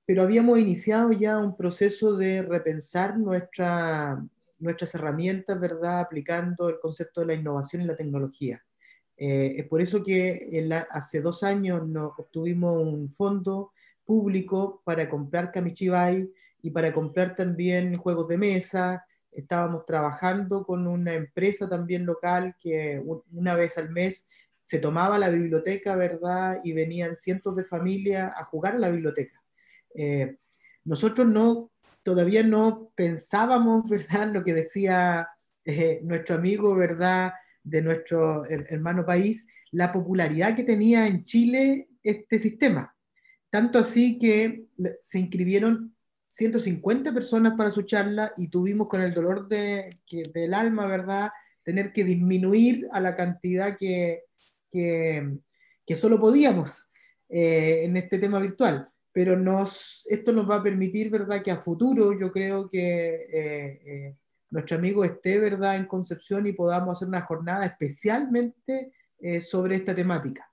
pero 0.06 0.24
habíamos 0.24 0.58
iniciado 0.58 1.12
ya 1.12 1.38
un 1.38 1.58
proceso 1.58 2.16
de 2.16 2.42
repensar 2.42 3.20
nuestra, 3.20 4.24
nuestras 4.60 4.94
herramientas, 4.96 5.60
¿verdad? 5.60 6.00
Aplicando 6.00 6.70
el 6.70 6.80
concepto 6.80 7.22
de 7.22 7.28
la 7.28 7.34
innovación 7.34 7.82
y 7.82 7.86
la 7.86 7.96
tecnología. 7.96 8.64
Eh, 9.18 9.56
es 9.58 9.66
por 9.68 9.82
eso 9.82 10.04
que 10.04 10.68
hace 10.92 11.22
dos 11.22 11.44
años 11.44 11.88
nos 11.88 12.12
obtuvimos 12.18 12.82
un 12.82 13.12
fondo 13.14 13.72
público 14.06 14.82
para 14.86 15.10
comprar 15.10 15.52
Kamichibai 15.52 16.30
y 16.62 16.72
para 16.72 16.94
comprar 16.94 17.36
también 17.36 17.98
juegos 17.98 18.28
de 18.28 18.38
mesa. 18.38 19.06
Estábamos 19.32 19.86
trabajando 19.86 20.66
con 20.66 20.88
una 20.88 21.14
empresa 21.14 21.68
también 21.68 22.06
local 22.06 22.56
que 22.60 23.04
una 23.32 23.56
vez 23.56 23.78
al 23.78 23.90
mes 23.90 24.28
se 24.64 24.80
tomaba 24.80 25.18
la 25.18 25.30
biblioteca, 25.30 25.96
¿verdad? 25.96 26.60
Y 26.64 26.74
venían 26.74 27.16
cientos 27.16 27.56
de 27.56 27.64
familias 27.64 28.34
a 28.36 28.44
jugar 28.44 28.76
a 28.76 28.80
la 28.80 28.90
biblioteca. 28.90 29.42
Eh, 29.96 30.38
nosotros 30.84 31.28
no, 31.28 31.72
todavía 32.08 32.42
no 32.42 32.94
pensábamos, 32.96 33.90
¿verdad?, 33.90 34.32
lo 34.32 34.42
que 34.42 34.54
decía 34.54 35.28
eh, 35.66 36.00
nuestro 36.04 36.36
amigo, 36.36 36.74
¿verdad?, 36.74 37.34
de 37.62 37.82
nuestro 37.82 38.46
hermano 38.46 39.06
país, 39.06 39.46
la 39.72 39.92
popularidad 39.92 40.56
que 40.56 40.64
tenía 40.64 41.06
en 41.06 41.26
Chile 41.26 41.90
este 42.02 42.40
sistema. 42.40 42.96
Tanto 43.50 43.78
así 43.78 44.18
que 44.18 44.68
se 45.02 45.20
inscribieron 45.20 45.98
150 46.30 47.14
personas 47.14 47.56
para 47.58 47.74
su 47.74 47.82
charla 47.82 48.32
y 48.38 48.48
tuvimos 48.48 48.88
con 48.88 49.02
el 49.02 49.14
dolor 49.14 49.50
de, 49.50 50.00
del 50.34 50.54
alma, 50.54 50.88
¿verdad?, 50.88 51.32
tener 51.62 51.92
que 51.92 52.06
disminuir 52.06 52.88
a 52.94 53.02
la 53.02 53.18
cantidad 53.18 53.76
que, 53.78 54.24
que, 54.72 55.30
que 55.86 55.96
solo 55.98 56.22
podíamos 56.22 56.88
eh, 57.28 57.82
en 57.84 57.98
este 57.98 58.18
tema 58.18 58.40
virtual 58.40 58.88
pero 59.18 59.36
nos, 59.36 60.06
esto 60.12 60.32
nos 60.32 60.48
va 60.48 60.58
a 60.58 60.64
permitir, 60.64 61.10
¿verdad?, 61.10 61.42
que 61.42 61.50
a 61.50 61.58
futuro 61.58 62.16
yo 62.16 62.32
creo 62.32 62.70
que 62.70 63.16
eh, 63.16 63.82
eh, 63.84 64.18
nuestro 64.52 64.78
amigo 64.78 65.04
esté, 65.04 65.40
¿verdad?, 65.40 65.76
en 65.76 65.88
Concepción 65.88 66.46
y 66.46 66.52
podamos 66.52 66.96
hacer 66.96 67.08
una 67.08 67.24
jornada 67.24 67.66
especialmente 67.66 68.92
eh, 69.18 69.42
sobre 69.42 69.78
esta 69.78 69.96
temática. 69.96 70.48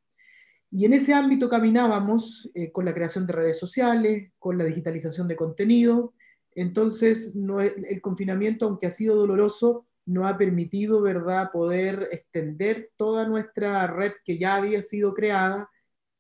Y 0.71 0.87
en 0.87 0.95
ese 0.95 1.13
ámbito 1.13 1.47
caminábamos 1.47 2.51
con 2.73 2.87
la 2.87 2.95
creación 2.95 3.27
de 3.27 3.35
redes 3.35 3.59
sociales, 3.59 4.33
con 4.39 4.57
la 4.57 4.65
digitalización 4.65 5.29
de 5.29 5.37
contenido. 5.37 6.15
Entonces, 6.55 7.37
no, 7.37 7.61
el 7.61 8.01
confinamiento, 8.01 8.65
aunque 8.65 8.87
ha 8.87 8.91
sido 8.91 9.15
doloroso, 9.15 9.87
no 10.07 10.27
ha 10.27 10.39
permitido, 10.39 11.03
¿verdad?, 11.03 11.51
poder 11.53 12.09
extender 12.13 12.93
toda 12.97 13.29
nuestra 13.29 13.87
red 13.89 14.13
que 14.25 14.39
ya 14.39 14.55
había 14.55 14.83
sido 14.83 15.13
creada 15.13 15.69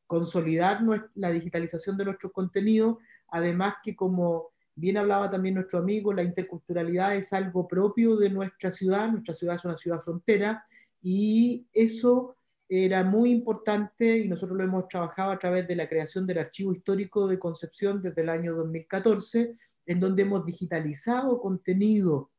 consolidar 0.06 0.80
la 1.14 1.30
digitalización 1.30 1.96
de 1.96 2.04
nuestros 2.04 2.32
contenidos, 2.32 2.98
además 3.28 3.76
que 3.82 3.96
como 3.96 4.50
bien 4.74 4.96
hablaba 4.96 5.30
también 5.30 5.54
nuestro 5.54 5.78
amigo, 5.78 6.12
la 6.12 6.22
interculturalidad 6.22 7.16
es 7.16 7.32
algo 7.32 7.66
propio 7.68 8.16
de 8.16 8.30
nuestra 8.30 8.70
ciudad, 8.70 9.08
nuestra 9.08 9.34
ciudad 9.34 9.56
es 9.56 9.64
una 9.64 9.76
ciudad 9.76 10.00
frontera 10.00 10.64
y 11.00 11.66
eso 11.72 12.36
era 12.68 13.04
muy 13.04 13.30
importante 13.30 14.18
y 14.18 14.28
nosotros 14.28 14.56
lo 14.58 14.64
hemos 14.64 14.88
trabajado 14.88 15.30
a 15.32 15.38
través 15.38 15.68
de 15.68 15.76
la 15.76 15.88
creación 15.88 16.26
del 16.26 16.38
Archivo 16.38 16.72
Histórico 16.72 17.28
de 17.28 17.38
Concepción 17.38 18.00
desde 18.00 18.22
el 18.22 18.30
año 18.30 18.54
2014, 18.54 19.54
en 19.86 20.00
donde 20.00 20.22
hemos 20.22 20.44
digitalizado 20.44 21.40
contenido 21.40 22.30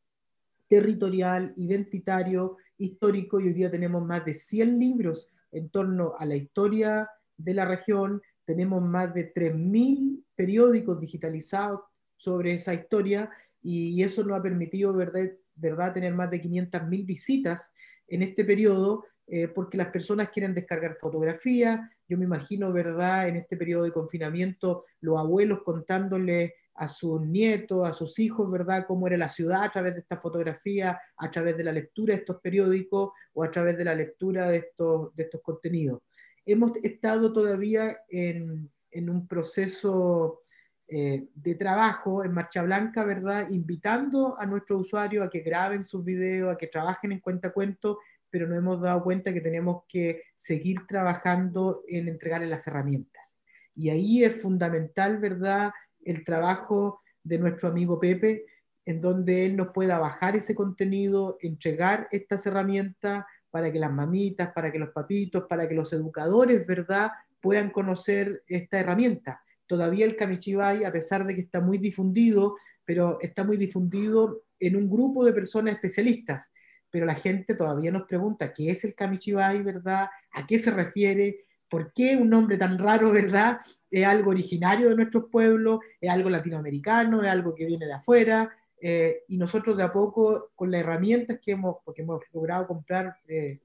territorial, 0.68 1.54
identitario, 1.56 2.58
histórico 2.78 3.40
y 3.40 3.48
hoy 3.48 3.54
día 3.54 3.72
tenemos 3.72 4.04
más 4.04 4.26
de 4.26 4.34
100 4.34 4.80
libros 4.80 5.30
en 5.52 5.70
torno 5.70 6.16
a 6.18 6.26
la 6.26 6.36
historia 6.36 7.10
de 7.38 7.54
la 7.54 7.66
región, 7.66 8.22
tenemos 8.46 8.82
más 8.82 9.14
de 9.14 9.34
3.000 9.34 10.24
periódicos 10.36 11.00
digitalizados 11.00 11.82
sobre 12.16 12.54
esa 12.54 12.74
historia 12.74 13.30
y 13.62 14.02
eso 14.04 14.24
nos 14.24 14.40
ha 14.40 14.44
permitido, 14.44 14.94
¿verdad?, 14.94 15.32
verdad 15.56 15.94
tener 15.94 16.14
más 16.14 16.30
de 16.30 16.42
500.000 16.42 17.06
visitas 17.06 17.74
en 18.08 18.22
este 18.22 18.46
periodo, 18.46 19.06
eh, 19.28 19.48
porque 19.48 19.78
las 19.78 19.88
personas 19.88 20.30
quieren 20.30 20.54
descargar 20.54 20.98
fotografías. 21.00 21.80
Yo 22.08 22.18
me 22.18 22.26
imagino, 22.26 22.72
¿verdad?, 22.72 23.28
en 23.28 23.38
este 23.38 23.58
periodo 23.58 23.84
de 23.84 23.92
confinamiento, 23.92 24.86
los 25.02 25.18
abuelos 25.18 25.64
contándole 25.64 26.54
a 26.76 26.88
sus 26.88 27.22
nietos, 27.22 27.90
a 27.90 27.94
sus 27.94 28.20
hijos, 28.20 28.52
¿verdad?, 28.52 28.86
cómo 28.88 29.08
era 29.08 29.18
la 29.18 29.30
ciudad 29.30 29.64
a 29.64 29.72
través 29.72 29.96
de 29.96 30.02
esta 30.02 30.18
fotografía, 30.18 31.00
a 31.18 31.32
través 31.32 31.58
de 31.58 31.64
la 31.64 31.72
lectura 31.72 32.14
de 32.14 32.20
estos 32.20 32.40
periódicos 32.42 33.12
o 33.34 33.44
a 33.44 33.50
través 33.50 33.78
de 33.78 33.86
la 33.86 33.96
lectura 33.96 34.50
de 34.50 34.58
estos, 34.58 35.16
de 35.16 35.24
estos 35.24 35.42
contenidos 35.42 36.02
hemos 36.46 36.76
estado 36.78 37.34
todavía 37.34 37.98
en, 38.10 38.72
un 39.10 39.28
proceso 39.28 40.44
eh, 40.88 41.28
de 41.34 41.56
trabajo 41.56 42.24
en 42.24 42.34
Marcha 42.34 42.64
Blanca, 42.64 43.04
¿verdad? 43.04 43.50
Invitando 43.50 44.40
a 44.40 44.46
nuestros 44.46 44.82
usuarios 44.82 45.26
a 45.26 45.30
que 45.30 45.42
graben 45.42 45.84
sus 45.84 46.06
videos, 46.06 46.54
a 46.54 46.58
que 46.58 46.68
trabajen 46.68 47.12
en 47.12 47.20
cuenta 47.20 47.52
cuento, 47.52 48.00
pero 48.30 48.48
nos 48.48 48.58
hemos 48.58 48.82
dado 48.82 49.04
cuenta 49.04 49.34
que 49.34 49.42
tenemos 49.42 49.84
que 49.88 50.22
seguir 50.36 50.86
trabajando 50.88 51.84
en 51.88 52.08
entregarles 52.08 52.50
las 52.50 52.68
herramientas. 52.68 53.38
Y 53.76 53.90
ahí 53.90 54.24
es 54.24 54.42
fundamental, 54.42 55.18
¿verdad?, 55.18 55.72
el 56.04 56.24
trabajo 56.24 57.02
de 57.24 57.40
nuestro 57.40 57.68
amigo 57.68 58.00
Pepe, 58.00 58.46
en 58.86 59.02
donde 59.02 59.46
él 59.46 59.58
nos 59.58 59.70
pueda 59.74 59.98
bajar 59.98 60.36
ese 60.36 60.54
contenido, 60.56 61.38
entregar 61.42 62.08
estas 62.12 62.46
herramientas, 62.46 63.26
para 63.56 63.72
que 63.72 63.80
las 63.80 63.94
mamitas, 63.94 64.52
para 64.54 64.70
que 64.70 64.78
los 64.78 64.90
papitos, 64.90 65.46
para 65.48 65.66
que 65.66 65.74
los 65.74 65.94
educadores, 65.94 66.68
¿verdad?, 66.68 67.12
puedan 67.40 67.70
conocer 67.70 68.44
esta 68.48 68.82
herramienta. 68.82 69.42
Todavía 69.66 70.06
el 70.06 70.18
Kamichibai, 70.18 70.84
a 70.84 70.92
pesar 70.92 71.26
de 71.26 71.36
que 71.36 71.40
está 71.40 71.62
muy 71.62 71.78
difundido, 71.78 72.58
pero 72.84 73.18
está 73.22 73.46
muy 73.46 73.56
difundido 73.56 74.44
en 74.60 74.76
un 74.76 74.90
grupo 74.90 75.24
de 75.24 75.32
personas 75.32 75.76
especialistas. 75.76 76.52
Pero 76.90 77.06
la 77.06 77.16
gente 77.16 77.56
todavía 77.56 77.94
nos 77.94 78.06
pregunta 78.10 78.52
qué 78.52 78.72
es 78.72 78.84
el 78.84 78.94
Kamichibai, 78.94 79.64
¿verdad? 79.64 80.10
¿A 80.34 80.46
qué 80.46 80.60
se 80.60 80.72
refiere? 80.72 81.46
¿Por 81.70 81.94
qué 81.94 82.18
un 82.18 82.30
nombre 82.30 82.58
tan 82.58 82.78
raro, 82.78 83.10
verdad? 83.10 83.62
¿Es 83.90 84.06
algo 84.06 84.32
originario 84.32 84.90
de 84.90 84.98
nuestros 84.98 85.28
pueblos? 85.32 85.80
¿Es 86.02 86.10
algo 86.10 86.30
latinoamericano? 86.30 87.24
¿Es 87.24 87.30
algo 87.30 87.56
que 87.56 87.66
viene 87.66 87.86
de 87.86 87.94
afuera? 87.94 88.50
Eh, 88.82 89.24
y 89.28 89.38
nosotros 89.38 89.78
de 89.78 89.84
a 89.84 89.92
poco, 89.92 90.52
con 90.56 90.72
las 90.72 90.82
herramientas 90.82 91.40
que 91.42 91.54
hemos, 91.54 91.78
porque 91.84 92.02
hemos 92.02 92.22
logrado 92.34 92.68
comprar 92.68 93.16
eh, 93.28 93.62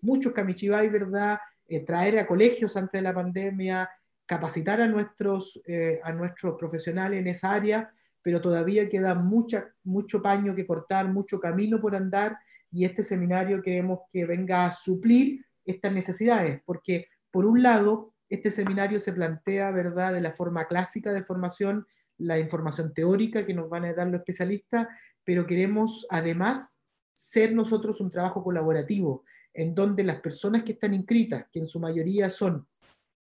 muchos 0.00 0.32
Kamichibai, 0.32 0.88
¿verdad? 0.88 1.38
Eh, 1.66 1.84
traer 1.84 2.18
a 2.18 2.26
colegios 2.26 2.76
antes 2.76 2.98
de 2.98 3.02
la 3.02 3.14
pandemia, 3.14 3.90
capacitar 4.26 4.80
a 4.80 4.86
nuestros, 4.86 5.58
a 6.02 6.12
nuestros 6.12 6.58
profesionales 6.58 7.18
en 7.18 7.28
esa 7.28 7.50
área, 7.50 7.90
pero 8.20 8.42
todavía 8.42 8.86
queda 8.86 9.14
mucha, 9.14 9.72
mucho 9.84 10.20
paño 10.20 10.54
que 10.54 10.66
cortar, 10.66 11.08
mucho 11.08 11.40
camino 11.40 11.80
por 11.80 11.96
andar, 11.96 12.36
y 12.70 12.84
este 12.84 13.02
seminario 13.02 13.62
queremos 13.62 14.00
que 14.10 14.26
venga 14.26 14.66
a 14.66 14.70
suplir 14.70 15.46
estas 15.64 15.92
necesidades, 15.92 16.60
porque 16.66 17.06
por 17.30 17.46
un 17.46 17.62
lado, 17.62 18.12
este 18.28 18.50
seminario 18.50 19.00
se 19.00 19.12
plantea, 19.12 19.70
¿verdad?, 19.70 20.12
de 20.12 20.20
la 20.20 20.32
forma 20.32 20.66
clásica 20.66 21.12
de 21.12 21.24
formación, 21.24 21.86
la 22.18 22.38
información 22.38 22.92
teórica 22.92 23.46
que 23.46 23.54
nos 23.54 23.68
van 23.68 23.84
a 23.84 23.92
dar 23.92 24.08
los 24.08 24.20
especialistas, 24.20 24.88
pero 25.24 25.46
queremos 25.46 26.06
además 26.10 26.78
ser 27.12 27.52
nosotros 27.52 28.00
un 28.00 28.10
trabajo 28.10 28.42
colaborativo, 28.42 29.24
en 29.52 29.74
donde 29.74 30.04
las 30.04 30.20
personas 30.20 30.62
que 30.62 30.72
están 30.72 30.94
inscritas, 30.94 31.46
que 31.50 31.58
en 31.58 31.66
su 31.66 31.80
mayoría 31.80 32.30
son 32.30 32.66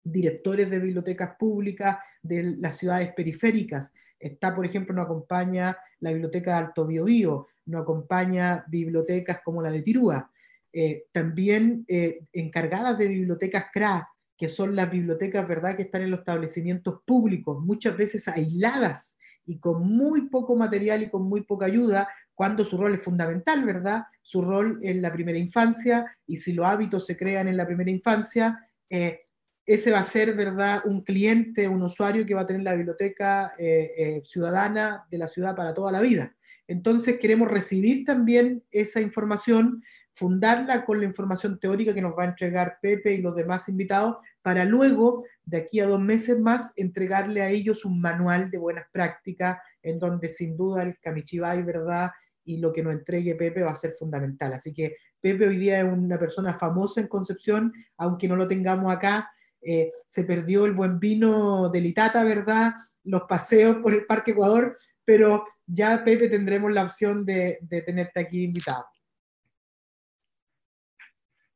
directores 0.03 0.71
de 0.71 0.79
bibliotecas 0.79 1.37
públicas 1.39 1.99
de 2.23 2.57
las 2.59 2.77
ciudades 2.77 3.13
periféricas. 3.15 3.93
Está, 4.19 4.55
por 4.55 4.65
ejemplo, 4.65 4.95
nos 4.95 5.07
acompaña 5.07 5.77
la 6.01 6.11
Biblioteca 6.11 6.53
de 6.53 6.67
Alto 6.67 6.87
Biobío, 6.87 7.49
nos 7.67 7.83
acompaña 7.83 8.65
bibliotecas 8.69 9.41
como 9.45 9.63
la 9.63 9.71
de 9.71 9.83
Tirúa. 9.83 10.31
Eh, 10.73 11.07
también 11.13 11.85
eh, 11.89 12.27
encargadas 12.33 12.99
de 12.99 13.07
bibliotecas 13.07 13.67
CRA, 13.73 14.09
que 14.37 14.49
son 14.49 14.77
las 14.77 14.91
bibliotecas, 14.91 15.47
¿verdad?, 15.49 15.77
que 15.77 15.83
están 15.83 16.03
en 16.03 16.11
los 16.11 16.21
establecimientos 16.21 17.01
públicos, 17.05 17.59
muchas 17.61 17.97
veces 17.97 18.29
aisladas 18.29 19.19
y 19.45 19.59
con 19.59 19.87
muy 19.89 20.29
poco 20.29 20.57
material 20.57 21.03
y 21.03 21.09
con 21.09 21.23
muy 21.23 21.43
poca 21.43 21.67
ayuda, 21.67 22.09
cuando 22.35 22.65
su 22.65 22.77
rol 22.77 22.95
es 22.95 23.03
fundamental, 23.03 23.65
¿verdad? 23.65 24.03
Su 24.21 24.43
rol 24.43 24.79
en 24.83 25.01
la 25.01 25.13
primera 25.13 25.39
infancia, 25.39 26.05
y 26.27 26.37
si 26.37 26.53
los 26.53 26.67
hábitos 26.67 27.07
se 27.07 27.17
crean 27.17 27.49
en 27.49 27.57
la 27.57 27.67
primera 27.67 27.91
infancia, 27.91 28.59
eh, 28.91 29.21
ese 29.65 29.91
va 29.91 30.01
a 30.01 30.05
ser, 30.05 30.35
¿verdad?, 30.35 30.83
un 30.85 31.03
cliente, 31.03 31.67
un 31.67 31.83
usuario 31.83 32.27
que 32.27 32.35
va 32.35 32.43
a 32.43 32.47
tener 32.47 32.63
la 32.63 32.75
biblioteca 32.75 33.55
eh, 33.59 33.93
eh, 33.97 34.23
ciudadana 34.25 35.07
de 35.11 35.19
la 35.19 35.29
ciudad 35.29 35.57
para 35.57 35.73
toda 35.73 35.91
la 35.91 36.01
vida. 36.01 36.37
Entonces 36.69 37.19
queremos 37.21 37.49
recibir 37.49 38.05
también 38.05 38.65
esa 38.71 39.01
información, 39.01 39.83
fundarla 40.13 40.85
con 40.85 40.99
la 40.99 41.07
información 41.07 41.59
teórica 41.61 41.95
que 41.95 42.03
nos 42.03 42.17
va 42.19 42.25
a 42.25 42.29
entregar 42.29 42.79
Pepe 42.83 43.15
y 43.15 43.23
los 43.23 43.37
demás 43.37 43.69
invitados, 43.69 44.17
para 44.43 44.65
luego, 44.65 45.25
de 45.45 45.59
aquí 45.59 45.81
a 45.81 45.87
dos 45.87 46.01
meses 46.01 46.39
más, 46.39 46.73
entregarle 46.77 47.43
a 47.43 47.51
ellos 47.51 47.85
un 47.85 48.01
manual 48.01 48.51
de 48.51 48.59
buenas 48.59 48.87
prácticas, 48.91 49.59
en 49.83 49.99
donde 49.99 50.29
sin 50.29 50.57
duda 50.57 50.83
el 50.83 50.99
Kamichibai, 51.01 51.63
¿verdad? 51.63 52.11
Y 52.45 52.59
lo 52.59 52.73
que 52.73 52.83
nos 52.83 52.95
entregue 52.95 53.35
Pepe 53.35 53.63
va 53.63 53.73
a 53.73 53.77
ser 53.77 53.93
fundamental. 53.99 54.53
Así 54.53 54.73
que 54.73 54.97
Pepe 55.21 55.49
hoy 55.49 55.59
día 55.59 55.81
es 55.81 55.85
una 55.85 56.19
persona 56.19 56.55
famosa 56.55 57.01
en 57.01 57.09
Concepción, 57.09 57.73
aunque 57.97 58.29
no 58.29 58.37
lo 58.37 58.47
tengamos 58.47 58.93
acá. 58.93 59.31
Eh, 59.61 59.91
se 60.07 60.25
perdió 60.25 60.65
el 60.65 60.73
buen 60.73 60.99
vino 61.01 61.69
de 61.69 61.81
Litata, 61.81 62.23
¿verdad? 62.25 62.73
Los 63.05 63.23
paseos 63.23 63.77
por 63.83 63.93
el 63.93 64.07
Parque 64.07 64.31
Ecuador, 64.31 64.77
pero 65.07 65.47
ya 65.67 66.03
Pepe 66.05 66.29
tendremos 66.29 66.73
la 66.73 66.85
opción 66.85 67.25
de, 67.25 67.59
tenerte 67.87 68.21
aquí 68.21 68.43
invitado. 68.43 68.85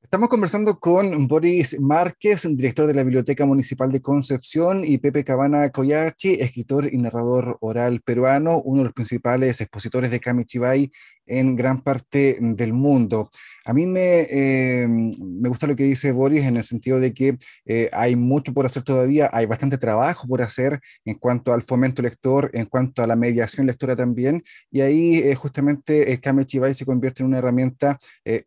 Estamos 0.00 0.28
conversando 0.28 0.80
con 0.80 1.28
Boris 1.28 1.78
Márquez, 1.78 2.42
director 2.56 2.86
de 2.86 2.94
la 2.94 3.04
Biblioteca 3.04 3.46
Municipal 3.46 3.92
de 3.92 4.00
Concepción, 4.00 4.84
y 4.84 4.98
Pepe 4.98 5.22
Cabana 5.22 5.70
Coyachi, 5.70 6.34
escritor 6.40 6.92
y 6.92 6.96
narrador 6.96 7.58
oral 7.60 8.00
peruano, 8.00 8.60
uno 8.60 8.78
de 8.78 8.84
los 8.86 8.94
principales 8.94 9.60
expositores 9.60 10.10
de 10.10 10.18
Kamichibai 10.18 10.90
en 11.30 11.56
gran 11.56 11.82
parte 11.82 12.36
del 12.40 12.72
mundo. 12.72 13.30
A 13.64 13.72
mí 13.72 13.86
me, 13.86 14.26
eh, 14.30 14.86
me 14.88 15.48
gusta 15.48 15.66
lo 15.66 15.76
que 15.76 15.84
dice 15.84 16.12
Boris 16.12 16.44
en 16.44 16.56
el 16.56 16.64
sentido 16.64 16.98
de 16.98 17.14
que 17.14 17.38
eh, 17.64 17.88
hay 17.92 18.16
mucho 18.16 18.52
por 18.52 18.66
hacer 18.66 18.82
todavía, 18.82 19.30
hay 19.32 19.46
bastante 19.46 19.78
trabajo 19.78 20.26
por 20.26 20.42
hacer 20.42 20.80
en 21.04 21.14
cuanto 21.14 21.52
al 21.52 21.62
fomento 21.62 22.02
lector, 22.02 22.50
en 22.52 22.66
cuanto 22.66 23.02
a 23.02 23.06
la 23.06 23.16
mediación 23.16 23.66
lectora 23.66 23.94
también, 23.94 24.42
y 24.70 24.80
ahí 24.80 25.18
eh, 25.18 25.34
justamente 25.34 26.12
el 26.12 26.20
Kamichibai 26.20 26.74
se 26.74 26.84
convierte 26.84 27.22
en 27.22 27.28
una 27.28 27.38
herramienta 27.38 27.98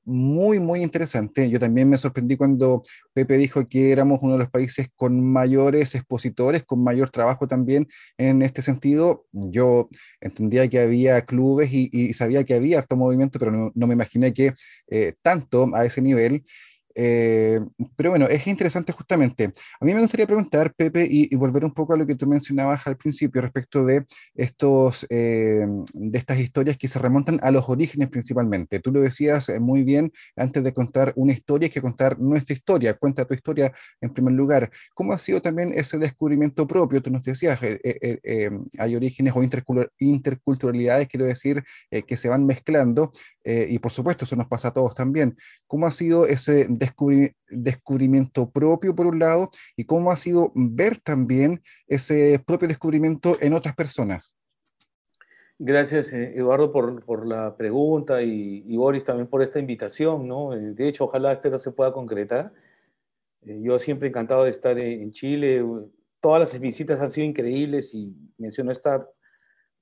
muy, 0.05 0.59
muy 0.59 0.81
interesante 0.81 1.49
yo 1.49 1.59
también 1.59 1.89
me 1.89 1.97
sorprendí 1.97 2.37
cuando 2.37 2.83
Pepe 3.13 3.37
dijo 3.37 3.67
que 3.67 3.91
éramos 3.91 4.19
uno 4.21 4.33
de 4.33 4.39
los 4.39 4.49
países 4.49 4.87
con 4.95 5.23
mayores 5.31 5.95
expositores, 5.95 6.63
con 6.63 6.83
mayor 6.83 7.09
trabajo 7.09 7.47
también 7.47 7.87
en 8.17 8.41
este 8.41 8.61
sentido. 8.61 9.25
Yo 9.31 9.89
entendía 10.21 10.67
que 10.67 10.79
había 10.79 11.25
clubes 11.25 11.69
y, 11.71 12.13
sabía 12.13 12.43
que 12.43 12.55
había 12.55 12.79
harto 12.79 12.95
movimiento, 12.95 13.39
pero 13.39 13.71
no, 13.73 13.87
me 13.87 13.93
imaginé 13.93 14.33
que 14.33 14.53
eh, 14.87 15.13
tanto 15.21 15.69
a 15.75 15.85
ese 15.85 16.01
nivel. 16.01 16.43
Eh, 16.95 17.59
pero 17.95 18.11
bueno, 18.11 18.27
es 18.27 18.45
interesante 18.47 18.91
justamente. 18.91 19.53
A 19.79 19.85
mí 19.85 19.93
me 19.93 20.01
gustaría 20.01 20.27
preguntar, 20.27 20.73
Pepe, 20.73 21.07
y, 21.09 21.33
volver 21.35 21.65
un 21.65 21.73
poco 21.73 21.93
a 21.93 21.97
lo 21.97 22.05
que 22.05 22.15
tú 22.15 22.27
mencionabas 22.27 22.85
al 22.87 22.97
principio 22.97 23.41
respecto 23.41 23.83
de, 23.85 24.05
estos, 24.35 25.05
eh, 25.09 25.65
de 25.93 26.17
estas 26.17 26.39
historias 26.39 26.77
que 26.77 26.87
se 26.87 26.99
remontan 26.99 27.39
a 27.43 27.51
los 27.51 27.67
orígenes 27.69 28.09
principalmente. 28.09 28.79
Tú 28.79 28.91
lo 28.91 29.01
decías 29.01 29.49
eh, 29.49 29.59
muy 29.59 29.83
bien, 29.83 30.11
antes 30.35 30.63
de 30.63 30.73
contar 30.73 31.13
una 31.15 31.33
historia, 31.33 31.67
hay 31.67 31.71
que 31.71 31.81
contar 31.81 32.19
nuestra 32.19 32.53
historia. 32.53 32.93
Cuenta 32.93 33.25
tu 33.25 33.33
historia 33.33 33.71
en 33.99 34.13
primer 34.13 34.33
lugar. 34.33 34.69
¿Cómo 34.93 35.13
ha 35.13 35.17
sido 35.17 35.41
también 35.41 35.73
ese 35.75 35.97
descubrimiento 35.97 36.67
propio? 36.67 37.01
Tú 37.01 37.09
nos 37.09 37.23
decías, 37.23 37.59
hay 37.61 38.95
orígenes 38.95 39.33
o 39.35 39.43
interculturalidades, 39.99 41.07
quiero 41.07 41.25
decir, 41.25 41.63
que 42.07 42.17
se 42.17 42.29
van 42.29 42.45
mezclando. 42.45 43.11
y 43.45 43.77
por 43.79 43.91
supuesto, 43.91 44.25
eso 44.25 44.35
nos 44.35 44.47
pasa 44.47 44.69
a 44.69 44.73
todos 44.73 44.95
también. 44.95 45.35
¿Cómo 45.67 45.87
ha 45.87 45.91
sido 45.91 46.27
ese 46.27 46.67
descubrimiento 46.69 46.82
propio, 48.51 48.95
por 48.95 49.07
un 49.07 49.19
lado, 49.19 49.49
y 49.75 49.85
cómo 49.85 50.11
ha 50.11 50.17
sido 50.17 50.51
ver 50.55 50.99
también 50.99 51.61
ese 51.87 52.41
propio 52.45 52.67
descubrimiento 52.67 53.37
en 53.41 53.53
otras 53.53 53.75
personas. 53.75 54.35
Gracias, 55.59 56.11
eh, 56.13 56.33
Eduardo, 56.35 56.71
por, 56.71 57.27
la 57.27 57.55
pregunta 57.55 58.21
y, 58.21 58.75
Boris 58.75 59.03
también 59.03 59.27
por 59.27 59.41
esta 59.41 59.59
invitación, 59.59 60.27
¿no? 60.27 60.53
Eh, 60.53 60.73
de 60.73 60.87
hecho, 60.87 61.05
ojalá 61.05 61.31
espero 61.33 61.57
se 61.57 61.71
pueda 61.71 61.93
concretar. 61.93 62.51
Eh, 63.43 63.59
yo 63.61 63.77
siempre 63.79 64.07
encantado 64.07 64.43
de 64.43 64.49
estar 64.49 64.77
en 64.79 65.11
Chile. 65.11 65.63
Todas 66.19 66.39
las 66.39 66.59
visitas 66.59 66.99
han 67.01 67.11
sido 67.11 67.27
increíbles 67.27 67.93
y 67.93 68.13
menciono 68.37 68.71
esta 68.71 69.07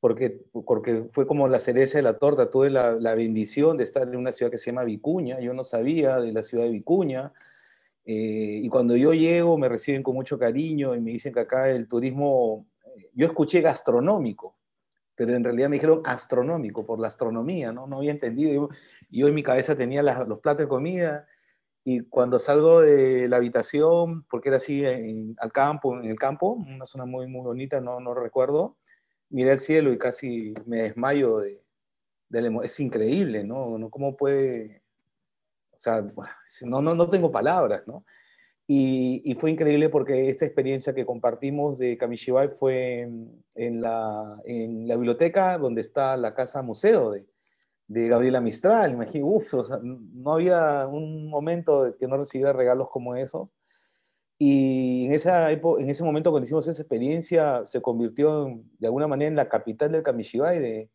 porque, 0.01 0.41
porque 0.65 1.05
fue 1.13 1.25
como 1.25 1.47
la 1.47 1.59
cereza 1.59 1.99
de 1.99 2.01
la 2.01 2.17
torta. 2.17 2.49
Tuve 2.49 2.69
la, 2.69 2.93
la, 2.93 3.15
bendición 3.15 3.77
de 3.77 3.85
estar 3.85 4.07
en 4.07 4.17
una 4.17 4.33
ciudad 4.33 4.51
que 4.51 4.57
se 4.57 4.71
llama 4.71 4.83
Vicuña, 4.83 5.39
yo 5.39 5.53
no 5.53 5.63
sabía 5.63 6.19
de 6.19 6.33
la 6.33 6.43
ciudad 6.43 6.65
de 6.65 6.71
Vicuña, 6.71 7.31
eh, 8.03 8.59
y 8.63 8.67
cuando 8.69 8.97
yo 8.97 9.13
llego 9.13 9.57
me 9.57 9.69
reciben 9.69 10.01
con 10.01 10.15
mucho 10.15 10.39
cariño 10.39 10.95
y 10.95 11.01
me 11.01 11.11
dicen 11.11 11.33
que 11.33 11.41
acá 11.41 11.69
el 11.69 11.87
turismo, 11.87 12.67
eh, 12.97 13.11
yo 13.13 13.27
escuché 13.27 13.61
gastronómico, 13.61 14.57
pero 15.15 15.35
en 15.35 15.43
realidad 15.43 15.69
me 15.69 15.75
dijeron 15.75 16.01
astronómico 16.03 16.83
por 16.83 16.99
la 16.99 17.07
astronomía, 17.07 17.71
¿no? 17.71 17.85
No 17.85 17.97
había 17.97 18.11
entendido. 18.11 18.53
Yo, 18.53 18.69
yo 19.11 19.27
en 19.27 19.35
mi 19.35 19.43
cabeza 19.43 19.75
tenía 19.75 20.01
los 20.01 20.39
platos 20.39 20.65
de 20.65 20.67
comida 20.67 21.27
y 21.83 22.01
cuando 22.01 22.39
salgo 22.39 22.81
de 22.81 23.27
la 23.27 23.37
habitación, 23.37 24.25
porque 24.29 24.49
era 24.49 24.57
así 24.57 24.83
en, 24.85 25.35
al 25.39 25.51
campo, 25.51 25.95
en 25.99 26.05
el 26.05 26.17
campo, 26.17 26.53
una 26.53 26.85
zona 26.85 27.05
muy, 27.05 27.27
muy 27.27 27.41
bonita, 27.41 27.81
no, 27.81 27.99
no 27.99 28.13
recuerdo, 28.15 28.77
miré 29.31 29.53
el 29.53 29.59
cielo 29.59 29.91
y 29.91 29.97
casi 29.97 30.53
me 30.65 30.83
desmayo 30.83 31.39
de, 31.39 31.61
es 32.63 32.79
increíble, 32.79 33.43
¿no? 33.43 33.77
¿no? 33.77 33.89
¿Cómo 33.89 34.15
puede, 34.15 34.83
o 35.71 35.77
sea, 35.77 36.05
no, 36.61 36.81
no, 36.81 36.95
no 36.95 37.09
tengo 37.09 37.31
palabras, 37.31 37.87
¿no? 37.87 38.05
Y, 38.67 39.35
fue 39.37 39.51
increíble 39.51 39.89
porque 39.89 40.29
esta 40.29 40.45
experiencia 40.45 40.93
que 40.93 41.05
compartimos 41.05 41.77
de 41.77 41.97
Kamishibai 41.97 42.49
fue 42.49 43.01
en 43.55 43.81
la, 43.81 44.41
la 44.45 44.95
biblioteca 44.95 45.57
donde 45.57 45.81
está 45.81 46.15
la 46.15 46.33
casa 46.33 46.61
museo 46.61 47.11
de, 47.11 47.25
de 47.91 48.07
Gabriela 48.07 48.39
Mistral. 48.39 48.93
Imagínate, 48.93 49.23
uff, 49.23 49.53
o 49.53 49.79
no 49.83 50.31
había 50.31 50.87
un 50.87 51.29
momento 51.29 51.93
que 51.99 52.07
no 52.07 52.15
recibiera 52.15 52.53
regalos 52.53 52.89
como 52.89 53.17
esos. 53.17 53.49
Y 54.43 55.05
en, 55.05 55.13
esa 55.13 55.51
en 55.51 55.87
ese 55.87 56.03
momento 56.03 56.31
cuando 56.31 56.45
hicimos 56.45 56.67
esa 56.67 56.81
experiencia 56.81 57.63
se 57.63 57.79
convirtió 57.79 58.59
de 58.79 58.87
alguna 58.87 59.07
manera 59.07 59.27
en 59.27 59.35
la 59.35 59.47
capital 59.47 59.91
del 59.91 60.01
Kamishibai 60.01 60.57
de, 60.57 60.89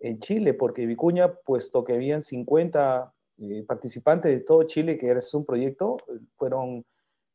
en 0.00 0.18
Chile, 0.18 0.52
porque 0.52 0.84
Vicuña, 0.84 1.32
puesto 1.34 1.82
que 1.82 1.94
habían 1.94 2.20
50 2.20 3.10
eh, 3.38 3.64
participantes 3.66 4.32
de 4.32 4.40
todo 4.40 4.64
Chile, 4.64 4.98
que 4.98 5.08
era 5.08 5.20
un 5.32 5.46
proyecto, 5.46 5.96
fueron 6.34 6.84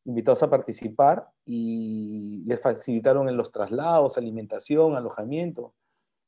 invitados 0.06 0.44
a 0.44 0.52
participar 0.52 1.28
y 1.46 2.44
les 2.46 2.62
facilitaron 2.62 3.28
en 3.28 3.36
los 3.36 3.52
traslados, 3.52 4.20
alimentación, 4.20 4.96
alojamiento. 4.96 5.74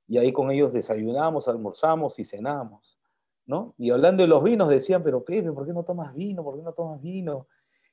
Y 0.08 0.18
ahí 0.18 0.34
con 0.34 0.50
ellos 0.50 0.74
desayunamos, 0.74 1.48
almorzamos 1.48 2.18
y 2.18 2.26
cenamos. 2.26 2.98
¿no? 3.46 3.76
Y 3.78 3.92
hablando 3.92 4.24
de 4.24 4.28
los 4.28 4.44
vinos, 4.44 4.68
decían, 4.68 5.04
pero 5.04 5.24
Pepe, 5.24 5.52
¿por 5.52 5.68
qué 5.68 5.74
no 5.74 5.84
tomas 5.84 6.12
vino? 6.16 6.44
¿Por 6.44 6.58
qué 6.58 6.64
no 6.64 6.74
tomas 6.74 7.00
vino? 7.04 7.48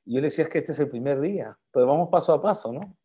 Y 0.08 0.14
yo 0.14 0.22
le 0.22 0.28
decía, 0.28 0.44
es 0.44 0.50
que 0.50 0.56
este 0.56 0.72
es 0.72 0.80
el 0.80 0.88
primer 0.88 1.20
día, 1.20 1.58
entonces 1.66 1.86
vamos 1.86 2.08
paso 2.10 2.32
a 2.32 2.40
paso, 2.40 2.72
¿no? 2.72 2.96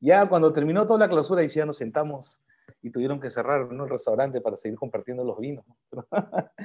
Ya 0.00 0.28
cuando 0.28 0.52
terminó 0.52 0.86
toda 0.86 0.98
la 0.98 1.08
clausura, 1.08 1.42
ya 1.42 1.64
nos 1.64 1.78
sentamos 1.78 2.38
y 2.82 2.90
tuvieron 2.90 3.18
que 3.18 3.30
cerrar 3.30 3.72
¿no? 3.72 3.84
el 3.84 3.90
restaurante 3.90 4.38
para 4.42 4.58
seguir 4.58 4.76
compartiendo 4.76 5.24
los 5.24 5.38
vinos. 5.38 5.64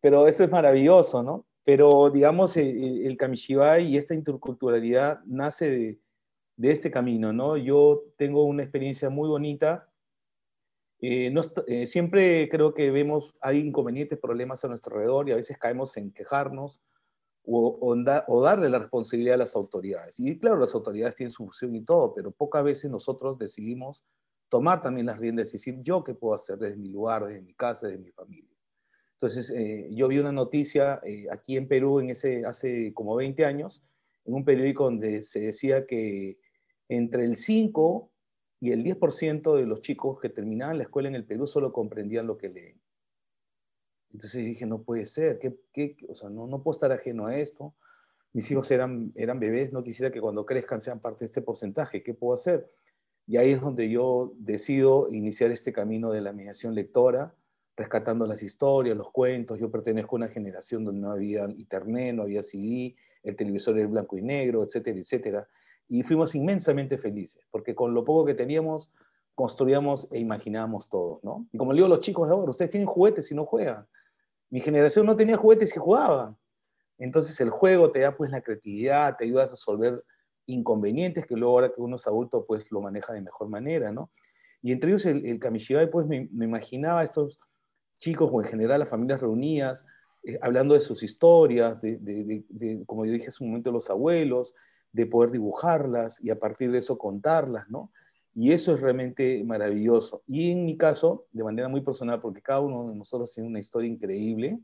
Pero 0.00 0.26
eso 0.26 0.42
es 0.42 0.50
maravilloso, 0.50 1.22
¿no? 1.22 1.46
Pero 1.62 2.10
digamos, 2.10 2.56
el, 2.56 3.06
el 3.06 3.16
Kamishibai 3.16 3.86
y 3.86 3.96
esta 3.96 4.12
interculturalidad 4.12 5.20
nace 5.24 5.70
de, 5.70 6.00
de, 6.56 6.70
este 6.72 6.90
camino, 6.90 7.32
¿no? 7.32 7.56
Yo 7.56 8.02
tengo 8.16 8.44
una 8.44 8.64
experiencia 8.64 9.08
muy 9.08 9.28
bonita. 9.28 9.88
Eh, 10.98 11.30
no, 11.30 11.42
eh, 11.68 11.86
siempre 11.86 12.48
creo 12.48 12.74
que 12.74 12.90
vemos, 12.90 13.36
hay 13.40 13.60
inconvenientes, 13.60 14.18
problemas 14.18 14.64
a 14.64 14.68
nuestro 14.68 14.96
alrededor 14.96 15.28
y 15.28 15.32
a 15.32 15.36
veces 15.36 15.58
caemos 15.58 15.96
en 15.96 16.10
quejarnos 16.10 16.82
o, 17.44 18.40
darle 18.42 18.68
la 18.68 18.78
responsabilidad 18.78 19.34
a 19.34 19.38
las 19.38 19.56
autoridades. 19.56 20.18
Y 20.20 20.38
claro, 20.38 20.58
las 20.58 20.74
autoridades 20.74 21.14
tienen 21.14 21.32
su 21.32 21.44
función 21.44 21.74
y 21.74 21.84
todo, 21.84 22.14
pero 22.14 22.30
pocas 22.30 22.62
veces 22.62 22.90
nosotros 22.90 23.38
decidimos 23.38 24.06
tomar 24.48 24.82
también 24.82 25.06
las 25.06 25.18
riendas 25.18 25.48
y 25.50 25.52
decir, 25.52 25.78
yo 25.82 26.04
qué 26.04 26.14
puedo 26.14 26.34
hacer 26.34 26.58
desde 26.58 26.76
mi 26.76 26.90
lugar, 26.90 27.24
desde 27.24 27.42
mi 27.42 27.54
casa, 27.54 27.86
desde 27.86 28.02
mi 28.02 28.10
familia. 28.10 28.50
Entonces, 29.14 29.50
eh, 29.50 29.88
yo 29.92 30.08
vi 30.08 30.18
una 30.18 30.32
noticia 30.32 31.00
eh, 31.04 31.26
aquí 31.30 31.56
en 31.56 31.68
Perú 31.68 32.00
en 32.00 32.10
ese, 32.10 32.44
hace 32.44 32.92
como 32.92 33.14
20 33.16 33.44
años, 33.44 33.82
en 34.24 34.34
un 34.34 34.44
periódico 34.44 34.84
donde 34.84 35.22
se 35.22 35.40
decía 35.40 35.86
que 35.86 36.38
entre 36.88 37.24
el 37.24 37.36
5 37.36 38.10
y 38.60 38.72
el 38.72 38.84
10% 38.84 39.56
de 39.56 39.66
los 39.66 39.80
chicos 39.80 40.20
que 40.20 40.28
terminaban 40.28 40.78
la 40.78 40.84
escuela 40.84 41.08
en 41.08 41.14
el 41.14 41.24
Perú 41.24 41.46
solo 41.46 41.72
comprendían 41.72 42.26
lo 42.26 42.36
que 42.36 42.48
leen. 42.48 42.80
Entonces 44.12 44.44
dije, 44.44 44.66
no 44.66 44.82
puede 44.82 45.06
ser, 45.06 45.38
¿qué, 45.38 45.96
O 46.08 46.14
sea, 46.14 46.28
no, 46.28 46.46
no 46.46 46.62
puedo 46.62 46.74
estar 46.74 46.92
ajeno 46.92 47.26
a 47.26 47.36
esto. 47.36 47.74
Mis 48.32 48.50
hijos 48.50 48.70
eran, 48.70 49.12
eran 49.14 49.40
bebés, 49.40 49.72
no 49.72 49.82
quisiera 49.82 50.10
que 50.10 50.20
cuando 50.20 50.46
crezcan 50.46 50.80
sean 50.80 51.00
parte 51.00 51.20
de 51.20 51.26
este 51.26 51.42
porcentaje, 51.42 52.02
¿qué 52.02 52.14
puedo 52.14 52.34
hacer? 52.34 52.70
Y 53.26 53.36
ahí 53.36 53.52
es 53.52 53.60
donde 53.60 53.88
yo 53.88 54.32
decido 54.36 55.08
iniciar 55.12 55.50
este 55.50 55.72
camino 55.72 56.10
de 56.10 56.20
la 56.20 56.32
mediación 56.32 56.74
lectora, 56.74 57.34
rescatando 57.76 58.26
las 58.26 58.42
historias, 58.42 58.96
los 58.96 59.10
cuentos. 59.10 59.58
Yo 59.58 59.70
pertenezco 59.70 60.16
a 60.16 60.18
una 60.18 60.28
generación 60.28 60.84
donde 60.84 61.00
no 61.00 61.12
había 61.12 61.44
internet, 61.44 62.14
no 62.14 62.22
había 62.22 62.42
CD, 62.42 62.94
el 63.22 63.36
televisor 63.36 63.78
era 63.78 63.88
blanco 63.88 64.16
y 64.16 64.22
negro, 64.22 64.62
etcétera, 64.62 64.98
etcétera. 64.98 65.48
Y 65.88 66.02
fuimos 66.02 66.34
inmensamente 66.34 66.98
felices, 66.98 67.46
porque 67.50 67.74
con 67.74 67.94
lo 67.94 68.04
poco 68.04 68.24
que 68.24 68.34
teníamos, 68.34 68.92
construíamos 69.34 70.08
e 70.10 70.18
imaginábamos 70.18 70.88
todos, 70.88 71.22
¿no? 71.22 71.46
Y 71.52 71.58
como 71.58 71.72
le 71.72 71.78
digo 71.78 71.86
a 71.86 71.90
los 71.90 72.00
chicos 72.00 72.28
de 72.28 72.34
ahora, 72.34 72.50
ustedes 72.50 72.70
tienen 72.70 72.86
juguetes 72.86 73.30
y 73.30 73.34
no 73.34 73.46
juegan. 73.46 73.86
Mi 74.52 74.60
generación 74.60 75.06
no 75.06 75.16
tenía 75.16 75.38
juguetes 75.38 75.74
y 75.74 75.78
jugaba. 75.78 76.36
Entonces 76.98 77.40
el 77.40 77.48
juego 77.48 77.90
te 77.90 78.00
da 78.00 78.14
pues 78.14 78.30
la 78.30 78.42
creatividad, 78.42 79.16
te 79.16 79.24
ayuda 79.24 79.44
a 79.44 79.48
resolver 79.48 80.04
inconvenientes 80.44 81.24
que 81.24 81.36
luego 81.36 81.54
ahora 81.54 81.72
que 81.72 81.80
uno 81.80 81.96
es 81.96 82.06
adulto 82.06 82.44
pues 82.44 82.70
lo 82.70 82.82
maneja 82.82 83.14
de 83.14 83.22
mejor 83.22 83.48
manera, 83.48 83.90
¿no? 83.92 84.10
Y 84.60 84.72
entre 84.72 84.90
ellos 84.90 85.06
el, 85.06 85.24
el 85.24 85.38
Kamishibai 85.38 85.90
pues 85.90 86.06
me, 86.06 86.28
me, 86.32 86.44
imaginaba 86.44 87.02
estos 87.02 87.40
chicos 87.96 88.28
o 88.30 88.42
en 88.42 88.46
general 88.46 88.80
las 88.80 88.90
familias 88.90 89.22
reunidas, 89.22 89.86
eh, 90.22 90.38
hablando 90.42 90.74
de 90.74 90.82
sus 90.82 91.02
historias, 91.02 91.80
de, 91.80 91.96
de, 91.98 92.84
como 92.84 93.06
yo 93.06 93.12
dije 93.12 93.28
hace 93.28 93.42
un 93.42 93.50
momento, 93.50 93.72
los 93.72 93.88
abuelos, 93.88 94.54
de 94.92 95.06
poder 95.06 95.30
dibujarlas 95.30 96.22
y 96.22 96.28
a 96.28 96.38
partir 96.38 96.70
de 96.70 96.80
eso 96.80 96.98
contarlas, 96.98 97.70
¿no? 97.70 97.90
Y 98.34 98.52
eso 98.52 98.74
es 98.74 98.80
realmente 98.80 99.44
maravilloso. 99.44 100.22
Y 100.26 100.52
en 100.52 100.64
mi 100.64 100.76
caso, 100.76 101.26
de 101.32 101.44
manera 101.44 101.68
muy 101.68 101.82
personal, 101.82 102.20
porque 102.20 102.40
cada 102.40 102.60
uno 102.60 102.88
de 102.88 102.96
nosotros 102.96 103.32
tiene 103.32 103.48
una 103.48 103.60
historia 103.60 103.90
increíble, 103.90 104.58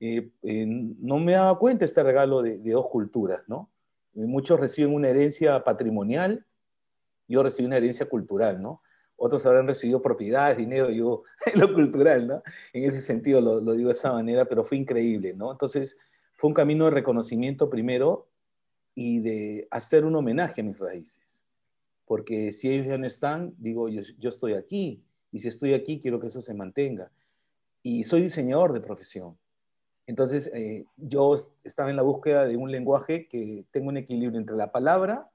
eh, 0.00 0.30
eh, 0.42 0.66
no 0.66 1.18
me 1.18 1.32
daba 1.32 1.58
cuenta 1.58 1.84
este 1.84 2.02
regalo 2.02 2.42
de, 2.42 2.58
dos 2.58 2.88
culturas, 2.88 3.42
¿no? 3.48 3.70
Muchos 4.14 4.60
reciben 4.60 4.94
una 4.94 5.08
herencia 5.08 5.62
patrimonial, 5.64 6.44
yo 7.26 7.42
recibí 7.42 7.66
una 7.66 7.76
herencia 7.78 8.08
cultural, 8.08 8.60
¿no? 8.60 8.82
Otros 9.16 9.44
habrán 9.46 9.66
recibido 9.66 10.00
propiedades, 10.00 10.58
dinero, 10.58 10.90
yo 10.90 11.24
lo 11.54 11.72
cultural, 11.72 12.26
¿no? 12.26 12.42
En 12.72 12.84
ese 12.84 13.00
sentido 13.00 13.40
lo, 13.40 13.60
lo 13.60 13.72
digo 13.72 13.88
de 13.88 13.92
esa 13.92 14.12
manera, 14.12 14.44
pero 14.44 14.64
fue 14.64 14.76
increíble, 14.76 15.34
¿no? 15.34 15.50
Entonces, 15.50 15.96
fue 16.36 16.48
un 16.48 16.54
camino 16.54 16.84
de 16.84 16.92
reconocimiento 16.92 17.68
primero 17.68 18.28
y 18.94 19.20
de 19.20 19.68
hacer 19.70 20.04
un 20.04 20.14
homenaje 20.14 20.60
a 20.60 20.64
mis 20.64 20.78
raíces. 20.78 21.47
Porque 22.08 22.52
si 22.52 22.70
ellos 22.70 22.86
ya 22.86 22.98
no 22.98 23.06
están, 23.06 23.54
digo, 23.58 23.88
yo, 23.88 24.28
estoy 24.28 24.54
aquí. 24.54 25.04
Y 25.30 25.40
si 25.40 25.48
estoy 25.48 25.74
aquí, 25.74 26.00
quiero 26.00 26.18
que 26.18 26.28
eso 26.28 26.40
se 26.40 26.54
mantenga. 26.54 27.12
Y 27.82 28.04
soy 28.04 28.22
diseñador 28.22 28.72
de 28.72 28.80
profesión. 28.80 29.38
Entonces, 30.06 30.50
eh, 30.54 30.86
yo 30.96 31.36
estaba 31.62 31.90
en 31.90 31.96
la 31.96 32.02
búsqueda 32.02 32.46
de 32.46 32.56
un 32.56 32.72
lenguaje 32.72 33.28
que 33.28 33.66
tenga 33.70 33.88
un 33.88 33.98
equilibrio 33.98 34.40
entre 34.40 34.56
la 34.56 34.72
palabra 34.72 35.30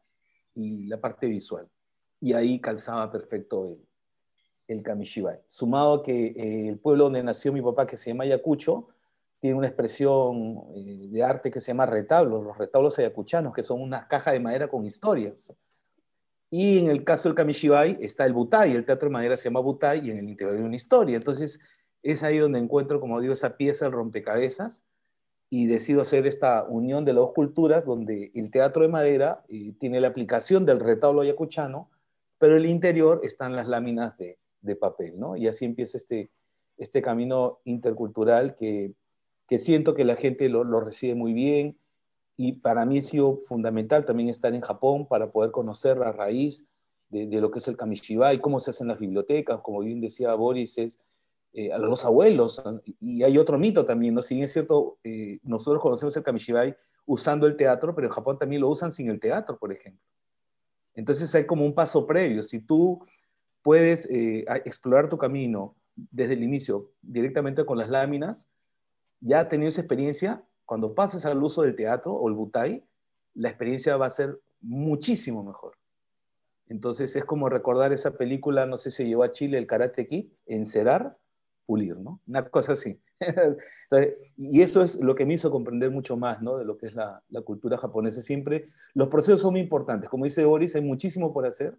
y 0.55 0.87
la 0.87 0.99
parte 0.99 1.27
visual. 1.27 1.69
Y 2.19 2.33
ahí 2.33 2.59
calzaba 2.59 3.11
perfecto 3.11 3.67
el, 3.67 3.85
el 4.67 4.81
Kamishibai. 4.81 5.41
Sumado 5.47 5.95
a 5.95 6.03
que 6.03 6.27
eh, 6.27 6.69
el 6.69 6.79
pueblo 6.79 7.05
donde 7.05 7.23
nació 7.23 7.53
mi 7.53 7.61
papá, 7.61 7.85
que 7.85 7.97
se 7.97 8.09
llama 8.09 8.23
Ayacucho, 8.23 8.87
tiene 9.39 9.57
una 9.57 9.67
expresión 9.67 10.63
eh, 10.73 11.07
de 11.09 11.23
arte 11.23 11.51
que 11.51 11.59
se 11.59 11.67
llama 11.67 11.85
retablos, 11.85 12.43
los 12.43 12.57
retablos 12.57 12.97
ayacuchanos, 12.97 13.53
que 13.53 13.61
son 13.61 13.81
unas 13.81 14.05
cajas 14.05 14.33
de 14.33 14.39
madera 14.39 14.69
con 14.69 14.85
historias. 14.85 15.53
Y 16.55 16.77
en 16.77 16.87
el 16.87 17.03
caso 17.03 17.27
del 17.27 17.35
Kamishibai 17.35 17.97
está 17.99 18.27
el 18.27 18.33
Butai, 18.33 18.73
el 18.73 18.85
teatro 18.85 19.09
de 19.09 19.13
madera 19.13 19.35
se 19.37 19.45
llama 19.45 19.59
Butai 19.59 20.05
y 20.05 20.11
en 20.11 20.19
el 20.19 20.29
interior 20.29 20.55
hay 20.55 20.61
una 20.61 20.75
historia. 20.75 21.17
Entonces 21.17 21.59
es 22.03 22.21
ahí 22.21 22.37
donde 22.37 22.59
encuentro, 22.59 22.99
como 22.99 23.19
digo, 23.19 23.33
esa 23.33 23.57
pieza, 23.57 23.87
el 23.87 23.91
rompecabezas, 23.91 24.85
y 25.49 25.65
decido 25.65 26.03
hacer 26.03 26.27
esta 26.27 26.63
unión 26.65 27.05
de 27.05 27.13
las 27.13 27.21
dos 27.21 27.33
culturas, 27.33 27.85
donde 27.85 28.29
el 28.35 28.51
teatro 28.51 28.83
de 28.83 28.89
madera 28.89 29.43
eh, 29.49 29.73
tiene 29.79 29.99
la 29.99 30.09
aplicación 30.09 30.63
del 30.63 30.79
retablo 30.79 31.21
ayacuchano, 31.21 31.89
pero 32.37 32.55
el 32.55 32.67
interior 32.67 33.21
están 33.23 33.55
las 33.55 33.67
láminas 33.67 34.15
de, 34.19 34.37
de 34.61 34.75
papel, 34.75 35.19
¿no? 35.19 35.35
Y 35.35 35.47
así 35.47 35.65
empieza 35.65 35.97
este, 35.97 36.29
este 36.77 37.01
camino 37.01 37.61
intercultural 37.63 38.53
que 38.53 38.93
que 39.47 39.59
siento 39.59 39.93
que 39.93 40.05
la 40.05 40.15
gente 40.15 40.49
lo, 40.49 40.63
lo, 40.63 40.79
recibe 40.79 41.15
muy 41.15 41.33
bien 41.33 41.77
y 42.35 42.53
para 42.53 42.85
mí 42.85 42.99
ha 42.99 43.01
sido 43.01 43.37
fundamental 43.37 44.05
también 44.05 44.29
estar 44.29 44.53
en 44.53 44.61
Japón 44.61 45.07
para 45.07 45.31
poder 45.31 45.51
conocer 45.51 45.97
la 45.97 46.11
raíz 46.11 46.65
de, 47.09 47.39
lo 47.39 47.51
que 47.51 47.59
es 47.59 47.67
el 47.67 47.77
Kamishibai, 47.77 48.41
cómo 48.41 48.59
se 48.59 48.71
hacen 48.71 48.87
las 48.87 48.97
bibliotecas, 48.97 49.61
como 49.61 49.81
bien 49.81 50.01
decía 50.01 50.33
Boris, 50.33 50.79
es 50.79 50.99
eh, 51.53 51.71
a 51.71 51.77
los 51.77 52.03
abuelos. 52.05 52.61
Y 52.99 53.21
hay 53.21 53.37
otro 53.37 53.59
mito 53.59 53.85
también, 53.85 54.15
¿no? 54.15 54.23
Si 54.23 54.33
bien 54.33 54.45
es 54.45 54.53
cierto, 54.53 54.97
eh, 55.03 55.39
nosotros 55.43 55.81
conocemos 55.81 56.17
el 56.17 56.23
Kamishibai 56.23 56.75
usando 57.05 57.45
el 57.45 57.55
teatro, 57.55 57.93
pero 57.93 58.07
en 58.07 58.13
Japón 58.13 58.39
también 58.39 58.61
lo 58.61 58.69
usan 58.69 58.91
sin 58.91 59.09
el 59.09 59.19
teatro, 59.19 59.59
por 59.59 59.71
ejemplo. 59.71 60.01
Entonces 60.95 61.33
hay 61.35 61.45
como 61.45 61.65
un 61.65 61.75
paso 61.75 62.07
previo. 62.07 62.41
Si 62.41 62.59
tú 62.59 63.05
puedes 63.61 64.07
eh, 64.07 64.45
explorar 64.65 65.07
tu 65.09 65.17
camino 65.19 65.75
desde 65.95 66.33
el 66.33 66.43
inicio 66.43 66.89
directamente 67.03 67.63
con 67.65 67.77
las 67.77 67.89
láminas, 67.89 68.49
ya 69.19 69.47
tenido 69.47 69.69
esa 69.69 69.81
experiencia, 69.81 70.43
cuando 70.73 70.95
pases 70.95 71.23
al 71.27 71.43
uso 71.43 71.61
del 71.61 71.75
teatro 71.75 72.13
o 72.13 72.27
el 72.27 72.33
butai, 72.33 72.83
la 73.35 73.49
experiencia 73.49 73.95
va 73.95 74.07
a 74.07 74.09
ser 74.09 74.39
muchísimo 74.59 75.43
mejor. 75.43 75.77
Entonces 76.67 77.15
es 77.15 77.23
como 77.25 77.47
recordar 77.47 77.93
esa 77.93 78.17
película, 78.17 78.65
no 78.65 78.77
sé 78.77 78.89
si 78.89 79.05
llevó 79.05 79.21
a 79.21 79.31
Chile 79.31 79.59
el 79.59 79.67
Karate 79.67 80.07
Kid, 80.07 80.31
encerar, 80.47 81.15
pulir, 81.67 81.95
¿no? 81.97 82.21
Una 82.25 82.43
cosa 82.49 82.71
así. 82.71 82.99
Entonces, 83.19 84.15
y 84.35 84.61
eso 84.61 84.81
es 84.81 84.95
lo 84.95 85.13
que 85.13 85.27
me 85.27 85.35
hizo 85.35 85.51
comprender 85.51 85.91
mucho 85.91 86.17
más, 86.17 86.41
¿no? 86.41 86.57
De 86.57 86.65
lo 86.65 86.75
que 86.75 86.87
es 86.87 86.95
la, 86.95 87.21
la, 87.29 87.41
cultura 87.41 87.77
japonesa. 87.77 88.21
Siempre 88.21 88.71
los 88.95 89.09
procesos 89.09 89.41
son 89.41 89.51
muy 89.51 89.61
importantes. 89.61 90.09
Como 90.09 90.23
dice 90.23 90.43
Boris, 90.43 90.73
hay 90.73 90.81
muchísimo 90.81 91.31
por 91.31 91.45
hacer 91.45 91.77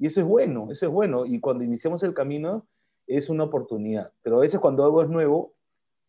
y 0.00 0.06
eso 0.06 0.20
es 0.20 0.26
bueno, 0.26 0.66
eso 0.68 0.86
es 0.86 0.90
bueno. 0.90 1.26
Y 1.26 1.38
cuando 1.38 1.62
iniciamos 1.62 2.02
el 2.02 2.12
camino 2.12 2.66
es 3.06 3.28
una 3.28 3.44
oportunidad. 3.44 4.10
Pero 4.20 4.38
a 4.38 4.40
veces 4.40 4.58
cuando 4.58 4.84
algo 4.84 5.00
es 5.00 5.08
nuevo, 5.08 5.54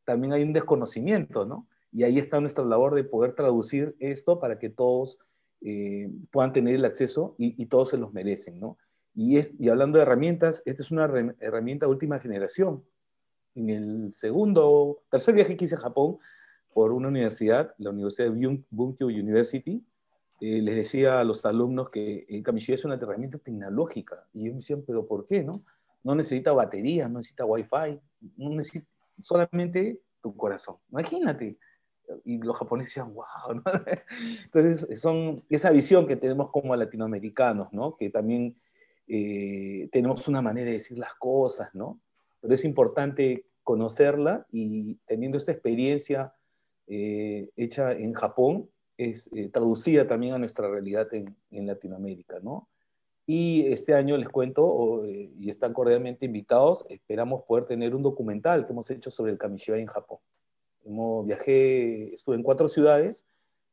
también 0.04 0.34
hay 0.34 0.42
un 0.42 0.52
desconocimiento, 0.52 1.46
¿no? 1.46 1.68
Y 1.94 2.04
ahí 2.04 2.18
está 2.18 2.40
nuestra 2.42 2.66
labor 2.66 2.96
de 2.96 3.04
poder 3.04 3.34
traducir 3.34 3.96
esto 4.00 4.40
para 4.40 4.58
que 4.58 4.70
todos 4.70 5.20
eh, 5.62 6.10
puedan 6.32 6.52
tener 6.52 6.76
el 6.76 6.86
acceso 6.86 7.36
y, 7.38 7.66
todos 7.68 7.90
se 7.90 7.98
los 7.98 8.12
merecen, 8.14 8.60
¿no? 8.60 8.78
Y, 9.16 9.38
es, 9.38 9.54
y 9.60 9.70
hablando 9.70 9.98
de 9.98 10.04
herramientas, 10.04 10.64
esta 10.66 10.82
es 10.82 10.92
una 10.92 11.06
herramienta 11.40 11.88
última 11.88 12.20
generación. 12.20 12.84
En 13.56 13.70
el 13.70 14.12
segundo, 14.12 15.04
tercer 15.10 15.36
viaje 15.36 15.56
que 15.56 15.66
hice 15.66 15.76
a 15.76 15.80
Japón 15.80 16.18
por 16.74 16.92
una 16.92 17.08
universidad, 17.08 17.76
la 17.78 17.92
Universidad 17.92 18.32
de 18.32 18.64
Bunkyo 18.72 19.08
University, 19.08 19.86
eh, 20.42 20.62
les 20.62 20.76
decía 20.76 21.20
a 21.20 21.24
los 21.24 21.46
alumnos 21.46 21.90
que 21.90 22.26
el 22.28 22.44
Kamishibai 22.44 22.76
es 22.76 22.86
una 22.86 22.96
herramienta 22.96 23.38
tecnológica. 23.38 24.28
Y 24.34 24.42
ellos 24.42 24.56
me 24.56 24.60
decían, 24.60 24.84
¿pero 24.86 25.06
por 25.06 25.26
qué, 25.26 25.44
no? 25.44 25.64
No 26.04 26.16
necesita 26.16 26.52
batería, 26.52 27.08
no 27.08 27.20
necesita 27.20 27.46
wifi, 27.46 28.02
no 28.36 28.50
necesita, 28.50 28.86
solamente 29.20 30.02
tu 30.22 30.36
corazón. 30.36 30.78
Imagínate. 30.90 31.58
Y 32.26 32.38
los 32.40 32.58
japoneses 32.58 32.92
decían, 32.92 33.14
wow. 33.14 33.56
¿no? 33.56 33.64
Entonces, 34.46 35.00
son 35.00 35.44
esa 35.50 35.72
visión 35.72 36.08
que 36.08 36.16
tenemos 36.16 36.52
como 36.52 36.76
latinoamericanos, 36.76 37.72
¿no? 37.72 37.96
Que 37.96 38.10
también 38.10 38.56
eh, 39.08 39.90
tenemos 39.92 40.28
una 40.28 40.42
manera 40.42 40.68
de 40.68 40.74
decir 40.74 40.98
las 40.98 41.14
cosas, 41.16 41.70
¿no? 41.74 42.00
Pero 42.42 42.54
es 42.54 42.66
importante 42.66 43.46
conocerla 43.64 44.46
y 44.52 44.96
teniendo 45.06 45.38
esta 45.38 45.52
experiencia 45.52 46.34
eh, 46.88 47.50
hecha 47.56 47.94
en 47.94 48.14
Japón, 48.14 48.70
es 48.98 49.30
eh, 49.34 49.50
traducida 49.50 50.06
también 50.06 50.34
a 50.34 50.38
nuestra 50.38 50.70
realidad 50.70 51.12
en, 51.14 51.36
en 51.52 51.68
Latinoamérica, 51.68 52.40
¿no? 52.42 52.70
Y 53.26 53.66
este 53.68 53.94
año 53.94 54.18
les 54.18 54.28
cuento, 54.28 55.06
eh, 55.06 55.32
y 55.40 55.50
están 55.50 55.74
cordialmente 55.74 56.26
invitados, 56.26 56.86
esperamos 56.90 57.44
poder 57.44 57.66
tener 57.66 57.96
un 57.96 58.04
documental 58.04 58.66
que 58.66 58.74
hemos 58.74 58.90
hecho 58.90 59.10
sobre 59.10 59.32
el 59.32 59.38
Kamishibai 59.38 59.80
en 59.80 59.88
Japón. 59.88 60.20
Hemos, 60.86 61.26
viajé, 61.26 62.14
estuve 62.14 62.36
en 62.36 62.44
cuatro 62.44 62.68
ciudades 62.68 63.26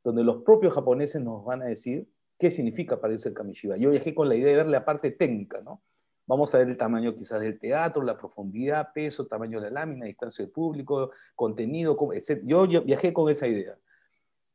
donde 0.03 0.25
los 0.25 0.43
propios 0.43 0.75
japoneses 0.75 1.23
nos 1.23 1.45
van 1.45 1.63
a 1.63 1.67
decir 1.67 2.09
qué 2.39 2.51
significa 2.51 3.01
para 3.01 3.13
ellos 3.13 3.27
el 3.27 3.35
Kamishibai. 3.35 3.81
Yo 3.81 3.91
viajé 3.91 4.15
con 4.15 4.29
la 4.29 4.35
idea 4.35 4.49
de 4.49 4.57
ver 4.57 4.67
la 4.69 4.85
parte 4.85 5.11
técnica, 5.11 5.61
¿no? 5.61 5.83
Vamos 6.27 6.55
a 6.55 6.59
ver 6.59 6.69
el 6.69 6.77
tamaño 6.77 7.15
quizás 7.15 7.41
del 7.41 7.59
teatro, 7.59 8.03
la 8.03 8.17
profundidad, 8.17 8.93
peso, 8.95 9.27
tamaño 9.27 9.61
de 9.61 9.71
la 9.71 9.81
lámina, 9.81 10.07
distancia 10.07 10.45
del 10.45 10.53
público, 10.53 11.11
contenido, 11.35 11.97
etc. 12.15 12.43
Yo, 12.45 12.67
yo 12.67 12.83
viajé 12.83 13.13
con 13.13 13.31
esa 13.31 13.47
idea. 13.47 13.77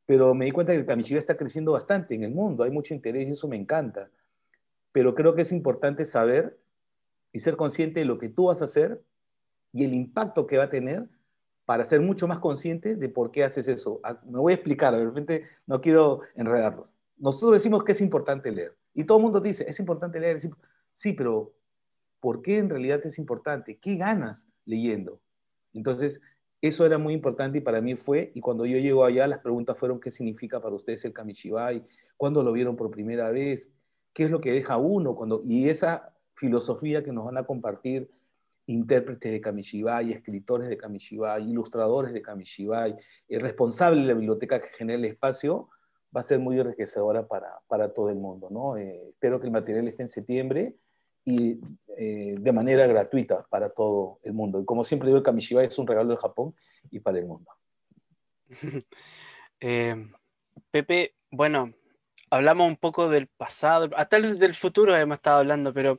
Pero 0.06 0.34
me 0.34 0.46
di 0.46 0.52
cuenta 0.52 0.72
que 0.72 0.78
el 0.78 0.86
Kamishibai 0.86 1.18
está 1.18 1.36
creciendo 1.36 1.72
bastante 1.72 2.14
en 2.14 2.24
el 2.24 2.32
mundo, 2.32 2.64
hay 2.64 2.70
mucho 2.70 2.94
interés 2.94 3.28
y 3.28 3.32
eso 3.32 3.46
me 3.46 3.56
encanta 3.56 4.10
pero 4.96 5.14
creo 5.14 5.34
que 5.34 5.42
es 5.42 5.52
importante 5.52 6.06
saber 6.06 6.58
y 7.30 7.40
ser 7.40 7.58
consciente 7.58 8.00
de 8.00 8.06
lo 8.06 8.16
que 8.16 8.30
tú 8.30 8.46
vas 8.46 8.62
a 8.62 8.64
hacer 8.64 9.04
y 9.70 9.84
el 9.84 9.92
impacto 9.92 10.46
que 10.46 10.56
va 10.56 10.64
a 10.64 10.68
tener 10.70 11.06
para 11.66 11.84
ser 11.84 12.00
mucho 12.00 12.26
más 12.26 12.38
consciente 12.38 12.94
de 12.94 13.08
por 13.08 13.30
qué 13.30 13.44
haces 13.44 13.68
eso. 13.68 14.00
Ah, 14.04 14.18
me 14.24 14.38
voy 14.38 14.52
a 14.52 14.54
explicar, 14.54 14.96
de 14.96 15.04
repente 15.04 15.44
no 15.66 15.80
quiero 15.80 16.20
enredarlos. 16.36 16.94
Nosotros 17.18 17.52
decimos 17.52 17.84
que 17.84 17.92
es 17.92 18.00
importante 18.00 18.50
leer 18.50 18.74
y 18.94 19.04
todo 19.04 19.18
el 19.18 19.24
mundo 19.24 19.40
dice, 19.40 19.66
es 19.68 19.78
importante 19.80 20.18
leer. 20.20 20.38
Sí, 20.94 21.12
pero 21.12 21.52
¿por 22.20 22.40
qué 22.40 22.58
en 22.58 22.70
realidad 22.70 23.04
es 23.04 23.18
importante? 23.18 23.78
¿Qué 23.78 23.96
ganas 23.96 24.48
leyendo? 24.64 25.20
Entonces, 25.74 26.20
eso 26.62 26.86
era 26.86 26.98
muy 26.98 27.12
importante 27.12 27.58
y 27.58 27.60
para 27.60 27.80
mí 27.80 27.96
fue, 27.96 28.30
y 28.34 28.40
cuando 28.40 28.64
yo 28.64 28.78
llego 28.78 29.04
allá, 29.04 29.26
las 29.26 29.40
preguntas 29.40 29.76
fueron, 29.76 30.00
¿qué 30.00 30.10
significa 30.10 30.60
para 30.60 30.74
ustedes 30.74 31.04
el 31.04 31.12
Kamishibai? 31.12 31.84
¿Cuándo 32.16 32.42
lo 32.42 32.52
vieron 32.52 32.76
por 32.76 32.90
primera 32.90 33.30
vez? 33.30 33.70
¿Qué 34.12 34.24
es 34.24 34.30
lo 34.30 34.40
que 34.40 34.52
deja 34.52 34.78
uno? 34.78 35.14
Cuando, 35.14 35.42
y 35.44 35.68
esa 35.68 36.14
filosofía 36.34 37.02
que 37.02 37.12
nos 37.12 37.24
van 37.26 37.36
a 37.36 37.44
compartir 37.44 38.08
intérpretes 38.66 39.32
de 39.32 39.40
Kamishibai, 39.40 40.12
escritores 40.12 40.68
de 40.68 40.76
Kamishibai, 40.76 41.48
ilustradores 41.48 42.12
de 42.12 42.22
Kamishibai, 42.22 42.96
el 43.28 43.40
responsable 43.40 44.02
de 44.02 44.08
la 44.08 44.14
biblioteca 44.14 44.60
que 44.60 44.68
genera 44.68 44.98
el 44.98 45.04
espacio, 45.04 45.68
va 46.14 46.20
a 46.20 46.22
ser 46.22 46.38
muy 46.38 46.58
enriquecedora 46.58 47.26
para, 47.26 47.60
para 47.68 47.92
todo 47.92 48.10
el 48.10 48.16
mundo. 48.16 48.48
¿no? 48.50 48.76
Eh, 48.76 49.10
espero 49.10 49.40
que 49.40 49.46
el 49.46 49.52
material 49.52 49.86
esté 49.86 50.02
en 50.02 50.08
septiembre 50.08 50.76
y 51.24 51.60
eh, 51.98 52.36
de 52.38 52.52
manera 52.52 52.86
gratuita 52.86 53.46
para 53.48 53.70
todo 53.70 54.20
el 54.22 54.32
mundo. 54.32 54.60
Y 54.60 54.64
como 54.64 54.84
siempre 54.84 55.08
digo, 55.08 55.18
el 55.18 55.24
Kamishiba 55.24 55.62
es 55.62 55.78
un 55.78 55.86
regalo 55.86 56.10
de 56.10 56.16
Japón 56.16 56.54
y 56.90 57.00
para 57.00 57.18
el 57.18 57.26
mundo. 57.26 57.50
Eh, 59.58 59.96
Pepe, 60.70 61.14
bueno, 61.30 61.72
hablamos 62.28 62.68
un 62.68 62.76
poco 62.76 63.08
del 63.08 63.26
pasado, 63.26 63.88
hasta 63.96 64.20
del 64.20 64.54
futuro 64.54 64.94
hemos 64.94 65.16
estado 65.16 65.38
hablando, 65.38 65.72
pero 65.72 65.98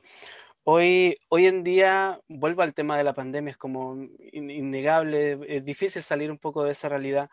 hoy, 0.70 1.16
hoy 1.30 1.46
en 1.46 1.64
día, 1.64 2.20
vuelvo 2.28 2.60
al 2.60 2.74
tema 2.74 2.98
de 2.98 3.04
la 3.04 3.14
pandemia, 3.14 3.52
es 3.52 3.56
como 3.56 3.96
innegable, 4.32 5.38
es 5.48 5.64
difícil 5.64 6.02
salir 6.02 6.30
un 6.30 6.36
poco 6.36 6.62
de 6.62 6.72
esa 6.72 6.90
realidad. 6.90 7.30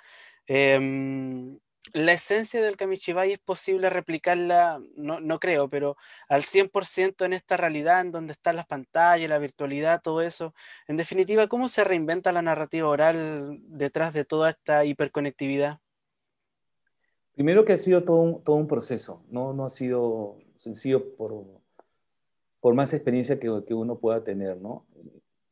Em, 0.48 1.60
la 1.91 2.13
esencia 2.13 2.62
del 2.62 2.78
Kamishibai 2.78 3.34
es 3.34 3.39
posible 3.39 3.89
replicarla, 3.89 4.80
no, 4.95 5.19
no 5.19 5.39
creo, 5.39 5.69
pero 5.69 5.98
al 6.30 6.45
100% 6.45 7.26
en 7.26 7.34
esta 7.34 7.58
realidad 7.58 8.00
en 8.00 8.13
donde 8.13 8.32
están 8.32 8.56
las 8.56 8.67
pantallas, 8.67 9.30
la 9.30 9.38
virtualidad, 9.38 10.02
todo 10.02 10.21
eso. 10.21 10.54
En 10.88 10.95
definitiva, 10.95 11.48
¿cómo 11.48 11.67
se 11.67 11.84
reinventa 11.84 12.32
la 12.32 12.41
narrativa 12.41 12.88
oral 12.88 13.60
detrás 13.63 14.13
de 14.13 14.24
toda 14.24 14.52
esta 14.52 14.86
hiperconectividad? 14.86 15.80
Primero 17.34 17.65
que 17.65 17.74
ha 17.74 17.78
sido 17.78 18.06
todo 18.06 18.17
un, 18.17 18.43
todo 18.45 18.56
un 18.56 18.67
proceso, 18.67 19.26
no, 19.28 19.52
no 19.52 19.65
ha 19.65 19.69
sido 19.69 20.38
sencillo 20.58 21.17
por, 21.17 21.64
por 22.65 22.73
más 22.73 22.91
experiencia 22.95 23.39
que, 23.39 23.63
que 23.63 23.75
uno 23.75 23.99
pueda 23.99 24.23
tener, 24.23 24.60
¿no? 24.60 24.88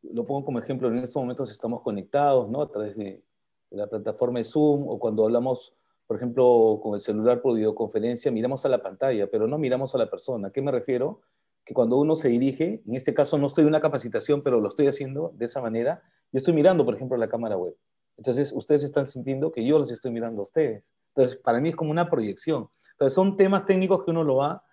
Lo 0.02 0.26
pongo 0.26 0.46
como 0.46 0.58
ejemplo, 0.58 0.88
en 0.88 0.98
estos 0.98 1.22
momentos 1.22 1.52
estamos 1.52 1.84
conectados, 1.84 2.50
¿no? 2.50 2.64
A 2.64 2.68
través 2.68 2.98
de, 2.98 3.22
de 3.70 3.78
la 3.78 3.86
plataforma 3.86 4.40
de 4.40 4.44
Zoom 4.44 4.88
o 4.88 4.98
cuando 4.98 5.24
hablamos 5.24 5.76
por 6.08 6.18
ejemplo, 6.18 6.80
con 6.82 6.96
el 6.96 7.02
celular 7.02 7.44
por 7.44 7.54
videoconferencia, 7.54 8.32
miramos 8.32 8.66
a 8.66 8.70
la 8.70 8.82
pantalla, 8.82 9.30
pero 9.30 9.48
no 9.48 9.60
miramos 9.60 9.94
a 9.94 10.00
la 10.00 10.10
persona. 10.10 10.48
¿A 10.48 10.52
qué 10.52 10.64
me 10.64 10.72
refiero? 10.72 11.22
Que 11.64 11.76
cuando 11.76 11.98
uno 11.98 12.16
se 12.16 12.30
dirige, 12.30 12.82
en 12.84 12.96
este 12.96 13.14
caso 13.14 13.38
no 13.38 13.46
estoy 13.46 13.62
en 13.62 13.68
una 13.68 13.80
capacitación, 13.80 14.42
pero 14.42 14.60
lo 14.60 14.70
estoy 14.70 14.88
haciendo 14.88 15.34
de 15.36 15.46
esa 15.46 15.62
manera, 15.62 16.02
yo 16.32 16.40
estoy 16.40 16.56
mirando, 16.56 16.84
por 16.84 16.96
ejemplo, 16.96 17.16
la 17.16 17.30
cámara 17.30 17.58
web. 17.58 17.76
Entonces, 18.18 18.52
ustedes 18.54 18.82
están 18.82 19.06
sintiendo 19.06 19.52
que 19.52 19.64
yo 19.64 19.78
los 19.78 19.92
estoy 19.92 20.10
mirando 20.10 20.42
a 20.42 20.46
ustedes. 20.46 20.96
Entonces, 21.10 21.38
para 21.38 21.62
mí 21.62 21.70
es 21.70 21.76
como 21.76 21.92
una 21.92 22.10
proyección. 22.10 22.70
Entonces, 22.94 23.14
son 23.14 23.38
temas 23.38 23.68
técnicos 23.68 24.04
que 24.04 24.10
uno 24.10 24.24
lo 24.24 24.38
va 24.38 24.64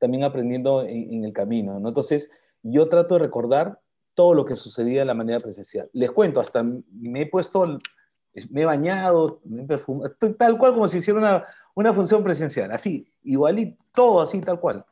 también 0.00 0.24
aprendiendo 0.24 0.82
en, 0.82 1.24
el 1.24 1.32
camino. 1.32 1.78
¿no? 1.78 1.88
Entonces, 1.88 2.28
yo 2.62 2.88
trato 2.88 3.14
de 3.14 3.20
recordar 3.20 3.80
todo 4.14 4.34
lo 4.34 4.44
que 4.44 4.56
sucedía 4.56 5.00
de 5.00 5.06
la 5.06 5.14
manera 5.14 5.38
presencial. 5.38 5.88
Les 5.92 6.10
cuento, 6.10 6.40
hasta 6.40 6.64
me 6.64 7.20
he 7.20 7.26
puesto 7.26 7.78
me 8.50 8.62
he 8.62 8.64
bañado, 8.64 9.40
me 9.44 9.62
he 9.62 9.66
perfumado, 9.66 10.12
tal 10.38 10.56
cual 10.58 10.74
como 10.74 10.86
si 10.86 10.98
hiciera 10.98 11.18
una, 11.18 11.46
una 11.74 11.92
función 11.92 12.22
presencial, 12.22 12.70
así, 12.70 13.12
igual 13.22 13.58
y 13.58 13.76
todo 13.92 14.20
así, 14.20 14.40
tal 14.40 14.60
cual. 14.60 14.84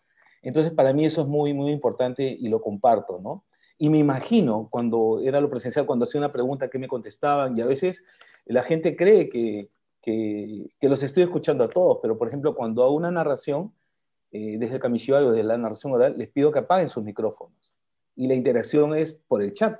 Entonces, 0.43 0.73
para 0.73 0.93
mí 0.93 1.05
eso 1.05 1.23
es 1.23 1.29
muy, 1.29 1.55
muy 1.55 1.73
importante 1.73 2.37
y 2.39 2.49
lo 2.49 2.61
comparto, 2.61 3.21
¿no? 3.21 3.45
Y 3.79 3.91
me 3.91 3.99
imagino 3.99 4.69
cuando 4.71 5.21
era 5.23 5.41
lo 5.41 5.49
presencial, 5.49 5.87
cuando 5.87 6.05
hacía 6.05 6.21
una 6.21 6.33
pregunta, 6.33 6.69
que 6.69 6.79
me 6.79 6.89
contestaban, 6.89 7.57
y 7.57 7.61
a 7.61 7.67
veces 7.67 8.05
la 8.45 8.63
gente 8.63 8.97
cree 8.97 9.29
que, 9.29 9.71
que, 10.03 10.69
que 10.81 10.89
los 10.89 11.03
estoy 11.03 11.23
escuchando 11.23 11.65
a 11.65 11.71
todos, 11.71 11.99
pero 12.03 12.19
por 12.19 12.29
ejemplo, 12.29 12.57
cuando 12.57 12.83
hago 12.83 12.95
una 12.95 13.11
narración, 13.11 13.73
eh, 14.31 14.57
desde 14.59 14.75
el 14.75 14.81
Kamishibai 14.81 15.25
o 15.25 15.33
desde 15.33 15.45
la 15.45 15.59
narración 15.59 15.93
oral, 15.93 16.17
les 16.17 16.29
pido 16.29 16.53
que 16.53 16.61
apaguen 16.61 16.89
sus 16.89 17.05
micrófonos. 17.05 17.77
Y 18.15 18.27
la 18.27 18.35
interacción 18.35 18.95
es 18.95 19.15
por 19.15 19.43
el 19.43 19.53
chat 19.53 19.79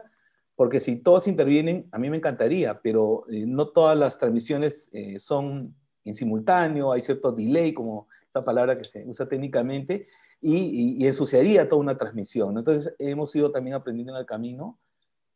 porque 0.59 0.81
si 0.81 0.97
todos 0.97 1.29
intervienen, 1.29 1.89
a 1.93 2.01
mí 2.01 2.11
me 2.11 2.17
encantaría, 2.17 2.81
pero 2.83 3.25
eh, 3.31 3.45
no 3.47 3.69
todas 3.69 3.97
las 3.97 4.19
transmisiones 4.19 4.91
eh, 4.93 5.21
son 5.21 5.73
en 6.05 6.15
simultáneo, 6.15 6.91
hay 6.91 7.01
cierto 7.01 7.31
delay, 7.31 7.73
como 7.73 8.09
esa 8.29 8.45
palabra 8.45 8.77
que 8.77 8.83
se 8.83 9.05
usa 9.07 9.29
técnicamente, 9.29 10.09
y, 10.41 11.07
ensuciaría 11.07 11.69
toda 11.69 11.81
una 11.81 11.97
transmisión. 11.97 12.59
Entonces, 12.59 12.93
hemos 12.99 13.37
ido 13.37 13.53
también 13.53 13.77
aprendiendo 13.77 14.13
en 14.15 14.19
el 14.19 14.27
camino 14.27 14.81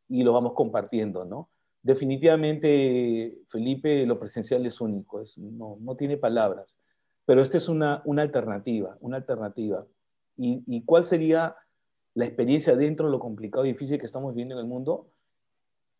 y 0.09 0.25
lo 0.25 0.33
vamos 0.33 0.55
compartiendo, 0.55 1.25
¿no? 1.25 1.51
Definitivamente, 1.85 3.39
Felipe, 3.47 4.05
lo 4.05 4.19
presencial 4.19 4.67
es 4.67 4.81
único, 4.81 5.23
no, 5.37 5.79
no, 5.81 5.95
tiene 5.95 6.17
palabras, 6.17 6.81
pero 7.25 7.43
esta 7.43 7.57
es 7.57 7.69
una, 7.69 8.03
una 8.05 8.23
alternativa, 8.23 8.97
una 9.01 9.17
alternativa. 9.19 9.87
¿Y, 10.37 10.63
¿Y 10.67 10.85
cuál 10.85 11.05
sería 11.05 11.57
la 12.15 12.25
experiencia 12.25 12.77
dentro 12.77 13.07
de 13.07 13.13
lo 13.13 13.19
complicado 13.19 13.65
y 13.65 13.73
difícil 13.73 13.99
que 13.99 14.07
estamos 14.07 14.33
viviendo 14.33 14.55
en 14.55 14.61
el 14.61 14.67
mundo? 14.67 15.09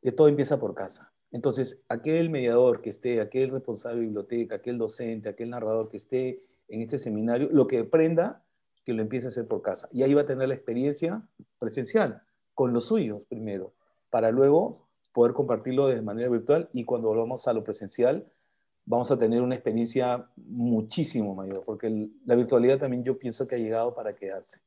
que 0.03 0.13
todo 0.13 0.29
empieza 0.29 0.59
por 0.59 0.75
casa. 0.75 1.13
Entonces, 1.31 1.81
aquel 1.89 2.29
mediador 2.29 2.83
que 2.83 2.91
esté, 2.91 3.21
aquel 3.21 3.51
responsable 3.51 4.01
de 4.01 4.07
biblioteca, 4.07 4.57
aquel 4.57 4.77
docente, 4.77 5.29
aquel 5.29 5.51
narrador 5.51 5.89
que 5.89 5.97
esté 5.97 6.43
en 6.69 6.83
este 6.83 6.99
seminario, 6.99 7.49
lo 7.51 7.67
que 7.67 7.79
aprenda, 7.79 8.45
que 8.85 8.93
lo 8.93 9.01
empiece 9.01 9.29
a 9.29 9.31
hacer 9.31 9.47
por 9.47 9.63
casa. 9.63 9.89
Y 9.93 10.03
ahí 10.03 10.13
va 10.13 10.23
a 10.23 10.27
tener 10.27 10.49
la 10.49 10.55
experiencia 10.55 11.23
presencial, 11.59 12.23
con 12.55 12.75
los 12.75 12.87
suyos 12.87 13.23
primero, 13.29 13.73
para 14.11 14.31
luego 14.31 14.89
poder 15.13 15.33
compartirlo 15.33 15.87
de 15.89 16.03
manera 16.03 16.29
virtual 16.29 16.69
y 16.73 16.85
cuando 16.85 17.09
volvamos 17.09 17.47
a 17.49 17.53
lo 17.53 17.65
presencial, 17.65 18.27
vamos 18.85 19.11
a 19.11 19.19
tener 19.19 19.43
una 19.43 19.55
experiencia 19.55 20.29
muchísimo 20.37 21.35
mayor, 21.35 21.65
porque 21.65 22.11
la 22.25 22.35
virtualidad 22.35 22.79
también 22.79 23.05
yo 23.05 23.19
pienso 23.19 23.47
que 23.47 23.55
ha 23.55 23.59
llegado 23.59 23.95
para 23.95 24.15
quedarse. 24.15 24.61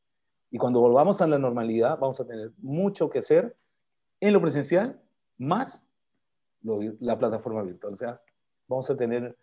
Y 0.51 0.57
cuando 0.57 0.79
volvamos 0.79 1.21
a 1.21 1.27
la 1.27 1.37
normalidad, 1.37 1.99
vamos 1.99 2.19
a 2.19 2.25
tener 2.25 2.51
mucho 2.57 3.09
que 3.09 3.19
hacer 3.19 3.55
en 4.19 4.33
lo 4.33 4.41
presencial 4.41 5.01
más 5.37 5.87
la 6.99 7.17
plataforma 7.17 7.61
virtual. 7.61 7.93
O 7.93 7.97
sea, 7.97 8.15
vamos 8.67 8.89
a 8.89 8.95
tener 8.95 9.35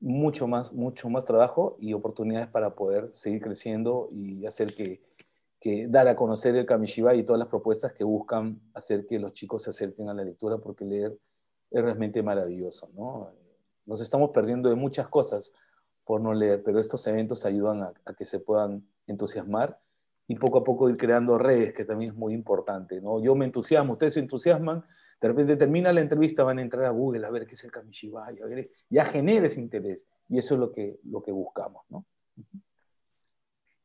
mucho 0.00 0.46
más, 0.46 0.72
mucho 0.72 1.08
más 1.08 1.24
trabajo 1.24 1.76
y 1.80 1.92
oportunidades 1.92 2.48
para 2.48 2.74
poder 2.74 3.10
seguir 3.14 3.40
creciendo 3.40 4.08
y 4.12 4.46
hacer 4.46 4.74
que, 4.74 5.02
que 5.60 5.86
dar 5.88 6.08
a 6.08 6.16
conocer 6.16 6.56
el 6.56 6.66
Kamishibai 6.66 7.18
y 7.18 7.24
todas 7.24 7.38
las 7.38 7.48
propuestas 7.48 7.92
que 7.92 8.04
buscan 8.04 8.60
hacer 8.74 9.06
que 9.06 9.18
los 9.18 9.32
chicos 9.32 9.62
se 9.62 9.70
acerquen 9.70 10.08
a 10.08 10.14
la 10.14 10.24
lectura, 10.24 10.58
porque 10.58 10.84
leer 10.84 11.18
es 11.70 11.82
realmente 11.82 12.22
maravilloso, 12.22 12.90
¿no? 12.94 13.32
Nos 13.86 14.00
estamos 14.00 14.30
perdiendo 14.30 14.68
de 14.68 14.74
muchas 14.74 15.08
cosas 15.08 15.52
por 16.04 16.20
no 16.20 16.34
leer, 16.34 16.62
pero 16.62 16.78
estos 16.78 17.06
eventos 17.06 17.44
ayudan 17.44 17.82
a, 17.82 18.14
que 18.14 18.26
se 18.26 18.38
puedan 18.38 18.86
entusiasmar 19.06 19.78
y 20.26 20.36
poco 20.36 20.58
a 20.58 20.64
poco 20.64 20.88
ir 20.88 20.96
creando 20.96 21.38
redes, 21.38 21.72
que 21.74 21.84
también 21.84 22.12
es 22.12 22.16
muy 22.16 22.34
importante, 22.34 23.00
¿no? 23.00 23.22
Yo 23.22 23.34
me 23.34 23.44
entusiasmo, 23.44 23.92
ustedes 23.92 24.14
se 24.14 24.20
entusiasman, 24.20 24.84
de 25.20 25.28
repente 25.28 25.56
termina 25.56 25.92
la 25.92 26.00
entrevista, 26.00 26.44
van 26.44 26.58
a 26.58 26.62
entrar 26.62 26.84
a 26.84 26.90
Google 26.90 27.26
a 27.26 27.30
ver 27.30 27.46
qué 27.46 27.54
es 27.54 27.64
el 27.64 27.70
Kamishibai, 27.70 28.40
a 28.40 28.46
ver, 28.46 28.70
ya 28.88 29.04
genera 29.04 29.46
ese 29.46 29.60
interés. 29.60 30.06
Y 30.28 30.38
eso 30.38 30.54
es 30.54 30.60
lo 30.60 30.72
que, 30.72 30.98
lo 31.04 31.22
que 31.22 31.32
buscamos, 31.32 31.84
¿no? 31.90 32.06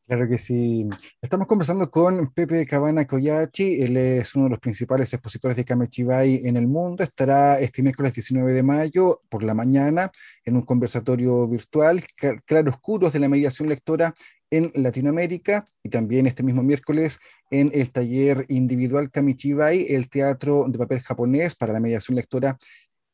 Claro 0.10 0.28
que 0.28 0.40
sí. 0.40 0.90
Estamos 1.22 1.46
conversando 1.46 1.92
con 1.92 2.34
Pepe 2.34 2.66
Cabana 2.66 3.06
Koyachi. 3.06 3.84
Él 3.84 3.96
es 3.96 4.34
uno 4.34 4.46
de 4.46 4.50
los 4.50 4.60
principales 4.60 5.14
expositores 5.14 5.56
de 5.56 5.64
Kamishibai 5.64 6.42
en 6.46 6.58
el 6.58 6.66
mundo. 6.66 7.04
Estará 7.04 7.60
este 7.60 7.84
miércoles 7.84 8.16
19 8.16 8.54
de 8.54 8.64
mayo 8.64 9.22
por 9.30 9.44
la 9.44 9.54
mañana 9.54 10.12
en 10.44 10.56
un 10.56 10.64
conversatorio 10.64 11.48
virtual, 11.48 12.04
Claroscuros 12.44 13.14
de 13.14 13.20
la 13.20 13.30
Mediación 13.30 13.70
Lectora 13.70 14.16
en 14.50 14.72
Latinoamérica 14.74 15.68
y 15.84 15.90
también 15.90 16.26
este 16.26 16.42
mismo 16.42 16.64
miércoles 16.64 17.20
en 17.52 17.70
el 17.72 17.92
taller 17.92 18.46
individual 18.48 19.12
Kamichibai, 19.12 19.94
el 19.94 20.10
teatro 20.10 20.66
de 20.68 20.80
papel 20.80 21.02
japonés 21.02 21.54
para 21.54 21.72
la 21.72 21.80
mediación 21.80 22.16
lectora 22.16 22.58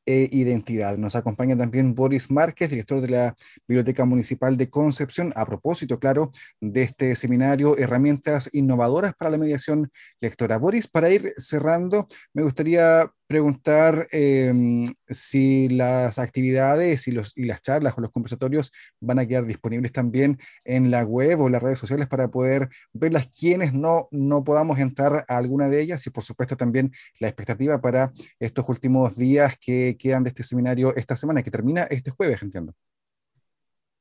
e 0.05 0.29
identidad. 0.31 0.97
Nos 0.97 1.15
acompaña 1.15 1.57
también 1.57 1.95
Boris 1.95 2.29
Márquez, 2.29 2.69
director 2.69 3.01
de 3.01 3.09
la 3.09 3.35
Biblioteca 3.67 4.05
Municipal 4.05 4.57
de 4.57 4.69
Concepción, 4.69 5.33
a 5.35 5.45
propósito, 5.45 5.99
claro, 5.99 6.31
de 6.61 6.83
este 6.83 7.15
seminario 7.15 7.77
Herramientas 7.77 8.49
Innovadoras 8.53 9.13
para 9.15 9.31
la 9.31 9.37
Mediación 9.37 9.91
Lectora. 10.19 10.57
Boris, 10.57 10.87
para 10.87 11.09
ir 11.09 11.33
cerrando, 11.37 12.07
me 12.33 12.43
gustaría 12.43 13.11
preguntar 13.27 14.07
em, 14.11 14.85
si 15.07 15.67
las 15.69 16.19
actividades 16.19 17.07
y, 17.07 17.11
los, 17.11 17.33
y 17.35 17.45
las 17.45 17.61
charlas 17.61 17.97
o 17.97 18.01
los 18.01 18.11
conversatorios 18.11 18.71
van 18.99 19.19
a 19.19 19.25
quedar 19.25 19.45
disponibles 19.45 19.91
también 19.91 20.39
en 20.63 20.91
la 20.91 21.03
web 21.03 21.41
o 21.41 21.49
las 21.49 21.61
redes 21.61 21.79
sociales 21.79 22.07
para 22.07 22.29
poder 22.29 22.69
verlas 22.93 23.27
quienes 23.27 23.73
no, 23.73 24.07
no 24.11 24.43
podamos 24.43 24.79
entrar 24.79 25.25
a 25.27 25.37
alguna 25.37 25.69
de 25.69 25.81
ellas 25.81 26.05
y 26.05 26.09
por 26.09 26.23
supuesto 26.23 26.55
también 26.55 26.91
la 27.19 27.27
expectativa 27.27 27.81
para 27.81 28.11
estos 28.39 28.67
últimos 28.69 29.17
días 29.17 29.55
que 29.59 29.97
quedan 29.97 30.23
de 30.23 30.29
este 30.29 30.43
seminario 30.43 30.95
esta 30.95 31.15
semana, 31.15 31.43
que 31.43 31.51
termina 31.51 31.83
este 31.83 32.11
jueves, 32.11 32.41
entiendo. 32.41 32.73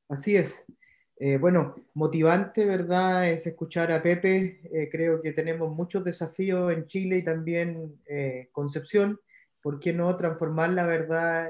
Así 0.07 0.35
es. 0.35 0.65
Eh, 1.17 1.37
bueno, 1.37 1.75
motivante, 1.93 2.65
¿verdad? 2.65 3.29
Es 3.29 3.47
escuchar 3.47 3.91
a 3.91 4.01
Pepe. 4.01 4.59
Eh, 4.73 4.89
creo 4.91 5.21
que 5.21 5.31
tenemos 5.31 5.73
muchos 5.73 6.03
desafíos 6.03 6.73
en 6.73 6.85
Chile 6.87 7.17
y 7.17 7.23
también 7.23 8.01
eh, 8.05 8.49
Concepción. 8.51 9.19
¿Por 9.61 9.79
qué 9.79 9.93
no 9.93 10.15
transformar 10.17 10.71
la 10.71 10.85
verdad 10.85 11.49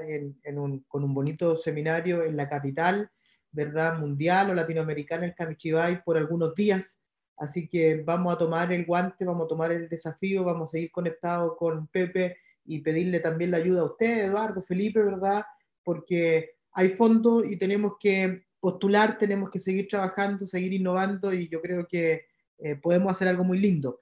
con 0.88 1.04
un 1.04 1.14
bonito 1.14 1.54
seminario 1.54 2.24
en 2.24 2.36
la 2.36 2.48
capital, 2.48 3.10
¿verdad? 3.50 3.98
Mundial 3.98 4.50
o 4.50 4.54
latinoamericana, 4.54 5.26
en 5.26 5.32
Camichibay, 5.32 6.02
por 6.02 6.16
algunos 6.16 6.54
días? 6.54 6.98
Así 7.36 7.68
que 7.68 8.02
vamos 8.02 8.34
a 8.34 8.38
tomar 8.38 8.72
el 8.72 8.86
guante, 8.86 9.26
vamos 9.26 9.44
a 9.44 9.48
tomar 9.48 9.72
el 9.72 9.88
desafío, 9.88 10.44
vamos 10.44 10.70
a 10.70 10.72
seguir 10.72 10.90
conectados 10.90 11.56
con 11.58 11.88
Pepe 11.88 12.38
y 12.64 12.80
pedirle 12.80 13.20
también 13.20 13.50
la 13.50 13.58
ayuda 13.58 13.82
a 13.82 13.86
usted, 13.86 14.26
Eduardo, 14.26 14.62
Felipe, 14.62 15.02
¿verdad? 15.02 15.44
Porque 15.84 16.54
hay 16.72 16.88
fondos 16.88 17.44
y 17.44 17.58
tenemos 17.58 17.96
que 18.00 18.45
postular, 18.66 19.16
tenemos 19.16 19.48
que 19.48 19.60
seguir 19.60 19.86
trabajando, 19.86 20.44
seguir 20.44 20.72
innovando 20.72 21.32
y 21.32 21.46
yo 21.46 21.62
creo 21.62 21.86
que 21.86 22.26
eh, 22.58 22.74
podemos 22.74 23.12
hacer 23.12 23.28
algo 23.28 23.44
muy 23.44 23.60
lindo. 23.60 24.00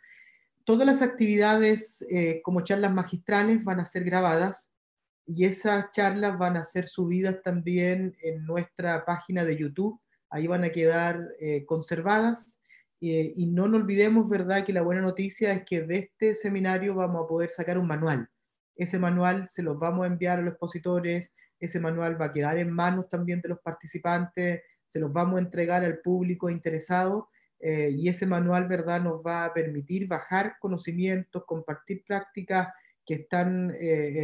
Todas 0.65 0.87
las 0.87 1.03
actividades 1.03 2.03
eh, 2.09 2.41
como 2.43 2.63
charlas 2.63 2.91
magistrales 2.91 3.63
van 3.63 3.81
a 3.81 3.85
ser 3.85 4.05
grabadas 4.05 4.73
y 5.27 5.45
esas 5.45 5.93
charlas 5.93 6.39
van 6.39 6.57
a 6.57 6.65
ser 6.65 6.87
subidas 6.87 7.43
también 7.43 8.17
en 8.23 8.47
nuestra 8.47 9.05
página 9.05 9.45
de 9.45 9.59
YouTube. 9.59 10.01
Ahí 10.31 10.47
van 10.47 10.65
a 10.65 10.71
quedar 10.71 11.21
eh, 11.41 11.67
conservadas 11.67 12.59
y 13.01 13.45
no 13.49 13.69
nos 13.69 13.83
olvidemos, 13.83 14.31
¿verdad?, 14.31 14.65
que 14.65 14.73
la 14.73 14.81
buena 14.81 15.03
noticia 15.03 15.53
es 15.53 15.63
que 15.67 15.83
de 15.83 15.99
este 15.99 16.35
seminario 16.35 16.95
vamos 16.95 17.23
a 17.23 17.29
poder 17.29 17.51
sacar 17.51 17.77
un 17.77 17.87
manual. 17.87 18.31
Ese 18.77 18.99
manual 18.99 19.47
se 19.47 19.63
los 19.63 19.79
vamos 19.79 20.05
a 20.05 20.07
enviar 20.07 20.39
a 20.39 20.41
los 20.41 20.53
expositores, 20.53 21.31
ese 21.65 21.81
manual 21.81 22.21
va 22.21 22.27
a 22.27 22.33
quedar 22.33 22.59
en 22.59 22.71
manos 22.71 23.09
también 23.09 23.41
de 23.41 23.49
los 23.51 23.61
participantes, 23.61 24.63
se 24.87 25.01
los 25.01 25.13
vamos 25.13 25.37
a 25.37 25.43
entregar 25.43 25.85
al 25.85 25.99
público 25.99 26.51
interesado 26.51 27.29
eh, 27.67 27.95
y 27.97 28.09
ese 28.09 28.27
manual, 28.27 28.69
¿verdad?, 28.69 29.01
nos 29.03 29.23
va 29.27 29.47
a 29.47 29.55
permitir 29.55 30.07
bajar 30.07 30.57
conocimientos, 30.61 31.45
compartir 31.47 32.05
prácticas 32.07 32.69
que, 33.07 33.15
están, 33.15 33.71
eh, 33.71 33.79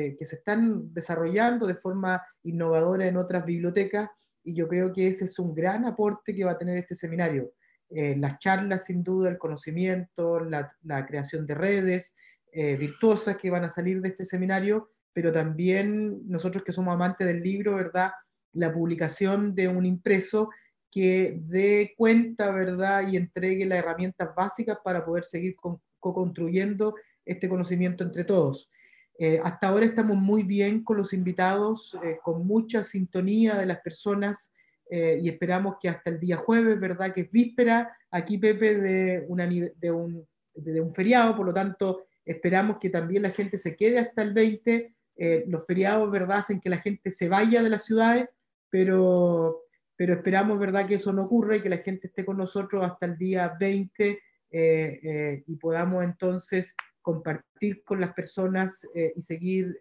eh, 0.07 0.16
que 0.18 0.26
se 0.26 0.37
están 0.37 0.92
desarrollando 0.92 1.66
de 1.66 1.74
forma 1.74 2.22
innovadora 2.42 3.07
en 3.07 3.16
otras 3.16 3.44
bibliotecas 3.44 4.11
y 4.42 4.55
yo 4.55 4.68
creo 4.68 4.92
que 4.92 5.09
ese 5.09 5.24
es 5.24 5.38
un 5.38 5.55
gran 5.55 5.85
aporte 5.87 6.35
que 6.35 6.44
va 6.44 6.53
a 6.53 6.59
tener 6.59 6.76
este 6.76 6.94
seminario. 6.94 7.53
las 7.90 8.38
charlas, 8.38 8.85
sin 8.85 9.03
duda, 9.03 9.29
el 9.29 9.38
conocimiento, 9.38 10.38
la, 10.38 10.72
la 10.83 11.05
creación 11.07 11.44
de 11.44 11.57
redes 11.57 12.14
virtuosas 12.53 13.37
que 13.37 13.50
van 13.50 13.64
a 13.64 13.68
salir 13.68 14.00
de 14.00 14.11
este 14.11 14.24
seminario 14.24 14.90
pero 15.12 15.33
también 15.33 16.29
nosotros 16.29 16.64
que 16.64 16.73
somos 16.73 16.94
amantes 16.94 17.27
del 17.27 17.42
libro, 17.42 17.77
¿verdad? 17.77 18.12
La 18.53 18.73
publicación 18.73 19.55
de 19.55 19.68
un 19.68 19.87
impreso 19.87 20.51
que 20.90 21.38
dé 21.42 21.94
cuenta, 21.96 22.51
¿verdad? 22.51 23.09
Y 23.09 23.16
entregue 23.16 23.66
las 23.66 23.79
herramientas 23.79 24.31
básicas 24.35 24.79
para 24.83 25.05
poder 25.05 25.25
seguir 25.25 25.57
co-construyendo 25.99 26.94
este 27.25 27.49
conocimiento 27.49 28.05
entre 28.05 28.25
todos. 28.25 28.70
Eh, 29.18 29.38
hasta 29.44 29.68
ahora 29.68 29.85
estamos 29.85 30.16
muy 30.16 30.42
bien 30.42 30.83
con 30.83 30.96
los 30.96 31.12
invitados, 31.12 31.96
eh, 32.03 32.18
con 32.23 32.46
mucha 32.46 32.83
sintonía 32.83 33.59
de 33.59 33.66
las 33.66 33.81
personas 33.81 34.51
eh, 34.88 35.18
y 35.20 35.29
esperamos 35.29 35.77
que 35.81 35.88
hasta 35.88 36.11
el 36.11 36.18
día 36.18 36.38
jueves, 36.38 36.81
¿verdad? 36.81 37.12
Que 37.12 37.23
es 37.23 37.31
víspera 37.31 37.94
aquí, 38.11 38.38
Pepe, 38.38 38.77
de, 38.77 39.25
una, 39.29 39.46
de, 39.46 39.90
un, 39.90 40.25
de 40.55 40.81
un 40.81 40.94
feriado, 40.94 41.37
por 41.37 41.46
lo 41.46 41.53
tanto, 41.53 42.07
esperamos 42.25 42.79
que 42.81 42.90
también 42.90 43.23
la 43.23 43.31
gente 43.31 43.59
se 43.59 43.77
quede 43.77 43.99
hasta 43.99 44.23
el 44.23 44.33
20 44.33 44.94
eh, 45.22 45.44
los 45.48 45.66
feriados, 45.66 46.11
¿verdad?, 46.11 46.38
hacen 46.38 46.62
que 46.62 46.70
la 46.70 46.78
gente 46.78 47.11
se 47.11 47.28
vaya 47.28 47.62
de 47.62 47.68
las 47.68 47.85
ciudades, 47.85 48.26
pero, 48.70 49.64
pero 49.94 50.14
esperamos, 50.14 50.59
¿verdad?, 50.59 50.87
que 50.87 50.94
eso 50.94 51.12
no 51.12 51.24
ocurra 51.24 51.56
y 51.56 51.61
que 51.61 51.68
la 51.68 51.76
gente 51.76 52.06
esté 52.06 52.24
con 52.24 52.38
nosotros 52.38 52.83
hasta 52.83 53.04
el 53.04 53.18
día 53.18 53.54
20 53.61 54.09
eh, 54.09 54.18
eh, 54.50 55.44
y 55.46 55.56
podamos 55.56 56.04
entonces 56.04 56.74
compartir 57.02 57.85
con 57.85 58.00
las 58.00 58.14
personas 58.14 58.87
y 59.14 59.20
seguir 59.20 59.78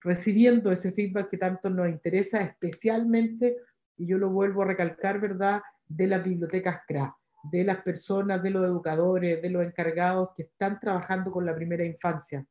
recibiendo 0.00 0.70
ese 0.70 0.92
feedback 0.92 1.30
que 1.30 1.38
tanto 1.38 1.68
nos 1.68 1.88
interesa, 1.88 2.40
especialmente, 2.40 3.56
y 3.96 4.06
yo 4.06 4.18
lo 4.18 4.30
vuelvo 4.30 4.62
a 4.62 4.66
recalcar, 4.66 5.20
¿verdad?, 5.20 5.62
de 5.88 6.06
las 6.06 6.22
bibliotecas 6.22 6.82
CRA, 6.86 7.16
de 7.50 7.64
las 7.64 7.78
personas, 7.82 8.40
de 8.40 8.50
los 8.50 8.64
educadores, 8.64 9.42
de 9.42 9.50
los 9.50 9.66
encargados 9.66 10.28
que 10.36 10.42
están 10.42 10.78
trabajando 10.78 11.32
con 11.32 11.44
la 11.44 11.56
primera 11.56 11.84
infancia. 11.84 12.46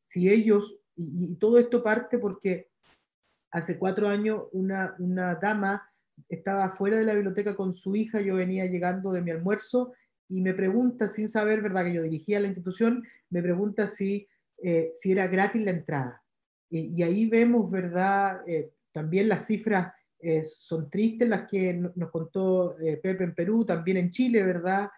si 0.00 0.28
ellos 0.28 0.78
y, 0.96 1.34
todo 1.36 1.58
esto 1.58 1.82
parte 1.82 2.18
porque 2.18 2.68
hace 3.50 3.78
cuatro 3.78 4.08
años 4.08 4.44
una, 4.52 4.94
una 4.98 5.34
dama 5.36 5.90
estaba 6.28 6.70
fuera 6.70 6.96
de 6.96 7.04
la 7.04 7.14
biblioteca 7.14 7.56
con 7.56 7.72
su 7.72 7.96
hija, 7.96 8.20
yo 8.20 8.36
venía 8.36 8.66
llegando 8.66 9.12
de 9.12 9.22
mi 9.22 9.30
almuerzo 9.30 9.92
y 10.28 10.40
me 10.40 10.54
pregunta, 10.54 11.08
sin 11.08 11.28
saber, 11.28 11.60
¿verdad?, 11.60 11.84
que 11.84 11.94
yo 11.94 12.02
dirigía 12.02 12.40
la 12.40 12.46
institución, 12.46 13.04
me 13.30 13.42
pregunta 13.42 13.86
si, 13.86 14.26
eh, 14.62 14.90
si 14.92 15.12
era 15.12 15.26
gratis 15.26 15.62
la 15.62 15.70
entrada. 15.70 16.22
Y, 16.70 17.02
ahí 17.02 17.28
vemos, 17.28 17.70
¿verdad?, 17.70 18.40
eh, 18.48 18.72
también 18.90 19.28
las 19.28 19.46
cifras 19.46 19.92
eh, 20.18 20.42
son 20.42 20.90
tristes, 20.90 21.28
las 21.28 21.46
que 21.48 21.74
nos 21.74 22.10
contó 22.10 22.74
Pepe 22.78 23.24
en 23.24 23.34
Perú, 23.34 23.64
también 23.64 23.96
en 23.96 24.10
Chile, 24.10 24.42
¿verdad? 24.42 24.88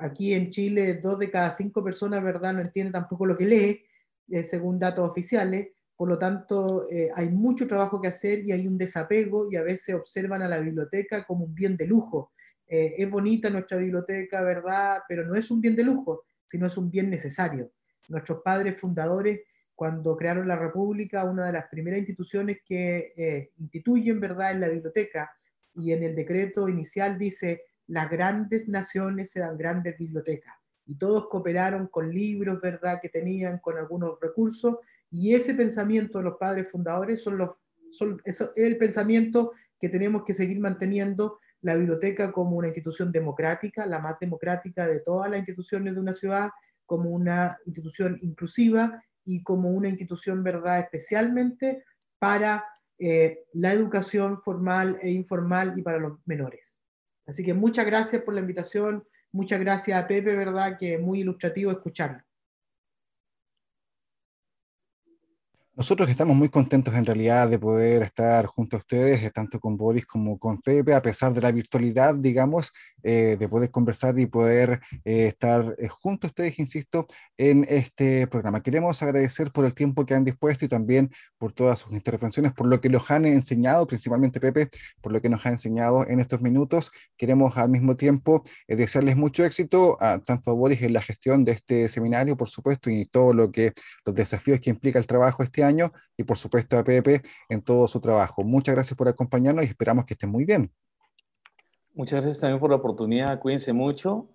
aquí 0.00 0.32
en 0.32 0.50
Chile, 0.50 0.94
dos 0.94 1.18
de 1.18 1.30
cada 1.30 1.54
cinco 1.54 1.82
personas, 1.82 2.22
¿verdad?, 2.22 2.54
no 2.54 2.60
entienden 2.60 2.92
tampoco 2.92 3.26
lo 3.26 3.36
que 3.36 3.46
lee. 3.46 3.82
Eh, 4.30 4.44
según 4.44 4.78
datos 4.78 5.08
oficiales. 5.08 5.68
Por 5.96 6.08
lo 6.08 6.18
tanto, 6.18 6.84
eh, 6.90 7.08
hay 7.14 7.30
mucho 7.30 7.66
trabajo 7.66 8.00
que 8.00 8.08
hacer 8.08 8.44
y 8.44 8.52
hay 8.52 8.66
un 8.66 8.76
desapego 8.76 9.50
y 9.50 9.56
a 9.56 9.62
veces 9.62 9.94
observan 9.94 10.42
a 10.42 10.48
la 10.48 10.58
biblioteca 10.58 11.24
como 11.24 11.46
un 11.46 11.54
bien 11.54 11.76
de 11.76 11.86
lujo. 11.86 12.32
Eh, 12.66 12.94
es 12.98 13.08
bonita 13.08 13.48
nuestra 13.48 13.78
biblioteca, 13.78 14.42
¿verdad? 14.42 14.98
Pero 15.08 15.24
no 15.24 15.34
es 15.34 15.50
un 15.50 15.62
bien 15.62 15.74
de 15.74 15.82
lujo, 15.82 16.24
sino 16.46 16.66
es 16.66 16.76
un 16.76 16.90
bien 16.90 17.08
necesario. 17.08 17.72
Nuestros 18.08 18.42
padres 18.44 18.78
fundadores, 18.78 19.40
cuando 19.74 20.16
crearon 20.16 20.46
la 20.46 20.56
República, 20.56 21.24
una 21.24 21.46
de 21.46 21.52
las 21.52 21.68
primeras 21.68 22.00
instituciones 22.00 22.58
que 22.64 23.50
instituyen, 23.56 24.20
¿verdad?, 24.20 24.52
en 24.52 24.60
la 24.60 24.68
biblioteca 24.68 25.30
y 25.74 25.92
en 25.92 26.02
el 26.02 26.14
decreto 26.14 26.68
inicial 26.68 27.16
dice, 27.16 27.62
las 27.86 28.10
grandes 28.10 28.68
naciones 28.68 29.30
se 29.30 29.40
dan 29.40 29.56
grandes 29.56 29.96
bibliotecas 29.96 30.54
y 30.88 30.96
todos 30.96 31.28
cooperaron 31.28 31.86
con 31.86 32.10
libros, 32.10 32.60
¿verdad?, 32.60 32.98
que 33.00 33.10
tenían, 33.10 33.58
con 33.58 33.76
algunos 33.76 34.18
recursos, 34.20 34.78
y 35.10 35.34
ese 35.34 35.54
pensamiento 35.54 36.18
de 36.18 36.24
los 36.24 36.38
padres 36.38 36.70
fundadores 36.70 37.22
son 37.22 37.38
los, 37.38 37.50
son, 37.90 38.20
es 38.24 38.42
el 38.56 38.76
pensamiento 38.78 39.52
que 39.78 39.88
tenemos 39.88 40.24
que 40.24 40.34
seguir 40.34 40.58
manteniendo 40.58 41.38
la 41.60 41.76
biblioteca 41.76 42.32
como 42.32 42.56
una 42.56 42.68
institución 42.68 43.12
democrática, 43.12 43.86
la 43.86 44.00
más 44.00 44.18
democrática 44.18 44.86
de 44.86 45.00
todas 45.00 45.30
las 45.30 45.38
instituciones 45.38 45.94
de 45.94 46.00
una 46.00 46.14
ciudad, 46.14 46.50
como 46.86 47.10
una 47.10 47.58
institución 47.66 48.16
inclusiva 48.22 49.02
y 49.24 49.42
como 49.42 49.70
una 49.70 49.88
institución, 49.88 50.42
¿verdad?, 50.42 50.80
especialmente 50.80 51.84
para 52.18 52.64
eh, 52.98 53.44
la 53.52 53.72
educación 53.72 54.40
formal 54.40 54.98
e 55.02 55.10
informal 55.10 55.74
y 55.76 55.82
para 55.82 55.98
los 55.98 56.18
menores. 56.24 56.80
Así 57.26 57.44
que 57.44 57.52
muchas 57.52 57.84
gracias 57.84 58.22
por 58.22 58.32
la 58.32 58.40
invitación. 58.40 59.04
Muchas 59.32 59.60
gracias 59.60 60.02
a 60.02 60.06
Pepe, 60.06 60.34
¿verdad? 60.34 60.76
Que 60.78 60.98
muy 60.98 61.20
ilustrativo 61.20 61.70
escucharlo. 61.70 62.27
Nosotros 65.78 66.08
estamos 66.08 66.36
muy 66.36 66.48
contentos 66.48 66.92
en 66.94 67.06
realidad 67.06 67.48
de 67.48 67.56
poder 67.56 68.02
estar 68.02 68.46
junto 68.46 68.76
a 68.76 68.80
ustedes, 68.80 69.22
eh, 69.22 69.30
tanto 69.30 69.60
con 69.60 69.76
Boris 69.76 70.04
como 70.06 70.36
con 70.36 70.60
Pepe, 70.60 70.92
a 70.92 71.00
pesar 71.00 71.32
de 71.32 71.40
la 71.40 71.52
virtualidad, 71.52 72.16
digamos, 72.16 72.72
eh, 73.04 73.36
de 73.38 73.48
poder 73.48 73.70
conversar 73.70 74.18
y 74.18 74.26
poder 74.26 74.80
eh, 75.04 75.28
estar 75.28 75.76
junto 75.88 76.26
a 76.26 76.30
ustedes, 76.30 76.58
insisto, 76.58 77.06
en 77.36 77.64
este 77.68 78.26
programa. 78.26 78.60
Queremos 78.60 79.00
agradecer 79.04 79.52
por 79.52 79.66
el 79.66 79.72
tiempo 79.72 80.04
que 80.04 80.14
han 80.14 80.24
dispuesto 80.24 80.64
y 80.64 80.68
también 80.68 81.12
por 81.38 81.52
todas 81.52 81.78
sus 81.78 81.92
intervenciones, 81.92 82.52
por 82.54 82.66
lo 82.66 82.80
que 82.80 82.88
nos 82.88 83.08
han 83.12 83.24
enseñado, 83.24 83.86
principalmente 83.86 84.40
Pepe, 84.40 84.70
por 85.00 85.12
lo 85.12 85.20
que 85.22 85.28
nos 85.28 85.46
ha 85.46 85.50
enseñado 85.50 86.04
en 86.08 86.18
estos 86.18 86.40
minutos. 86.40 86.90
Queremos 87.16 87.56
al 87.56 87.68
mismo 87.68 87.96
tiempo 87.96 88.42
desearles 88.66 89.16
mucho 89.16 89.44
éxito, 89.44 89.96
a, 90.00 90.18
tanto 90.18 90.50
a 90.50 90.54
Boris 90.54 90.82
en 90.82 90.92
la 90.92 91.02
gestión 91.02 91.44
de 91.44 91.52
este 91.52 91.88
seminario, 91.88 92.36
por 92.36 92.48
supuesto, 92.48 92.90
y 92.90 93.06
todo 93.06 93.32
lo 93.32 93.52
que 93.52 93.74
los 94.04 94.16
desafíos 94.16 94.58
que 94.58 94.70
implica 94.70 94.98
el 94.98 95.06
trabajo 95.06 95.44
este 95.44 95.62
año 95.62 95.67
año 95.68 95.92
y 96.16 96.24
por 96.24 96.36
supuesto 96.36 96.76
a 96.78 96.82
Pepe 96.82 97.22
en 97.48 97.62
todo 97.62 97.86
su 97.86 98.00
trabajo. 98.00 98.42
Muchas 98.42 98.74
gracias 98.74 98.96
por 98.96 99.08
acompañarnos 99.08 99.64
y 99.64 99.68
esperamos 99.68 100.04
que 100.04 100.14
estén 100.14 100.30
muy 100.30 100.44
bien. 100.44 100.72
Muchas 101.94 102.20
gracias 102.20 102.40
también 102.40 102.60
por 102.60 102.70
la 102.70 102.76
oportunidad, 102.76 103.40
cuídense 103.40 103.72
mucho 103.72 104.28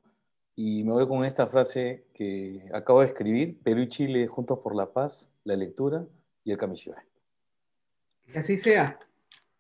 Y 0.55 0.83
me 0.83 0.91
voy 0.91 1.07
con 1.07 1.25
esta 1.25 1.47
frase 1.47 2.05
que 2.13 2.69
acabo 2.73 3.01
de 3.01 3.07
escribir, 3.07 3.59
Perú 3.63 3.81
y 3.81 3.89
Chile 3.89 4.27
juntos 4.27 4.59
por 4.59 4.75
la 4.75 4.93
paz, 4.93 5.31
la 5.43 5.55
lectura 5.55 6.05
y 6.43 6.51
el 6.51 6.57
camisón. 6.57 6.95
Que 8.31 8.39
así 8.39 8.57
sea. 8.57 8.99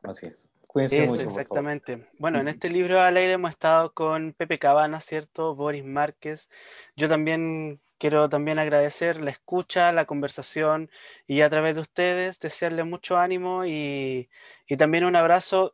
Así 0.03 0.27
es. 0.27 0.49
Cuídense 0.67 1.07
mucho, 1.07 1.21
exactamente. 1.21 2.07
Bueno, 2.17 2.39
en 2.39 2.47
este 2.47 2.69
libro 2.69 2.99
al 2.99 3.15
aire 3.15 3.33
hemos 3.33 3.51
estado 3.51 3.93
con 3.93 4.33
Pepe 4.33 4.57
Cabana, 4.57 4.99
¿cierto? 4.99 5.55
Boris 5.55 5.85
Márquez. 5.85 6.49
Yo 6.95 7.07
también 7.07 7.79
quiero 8.03 8.27
también 8.27 8.59
agradecer 8.59 9.21
la 9.21 9.31
escucha, 9.31 9.93
la 9.93 10.03
conversación 10.03 10.89
y 11.25 11.39
a 11.39 11.49
través 11.49 11.75
de 11.75 11.81
ustedes 11.81 12.37
desearles 12.37 12.85
mucho 12.85 13.15
ánimo 13.15 13.63
y, 13.63 14.29
y 14.67 14.75
también 14.75 15.05
un 15.05 15.15
abrazo 15.15 15.73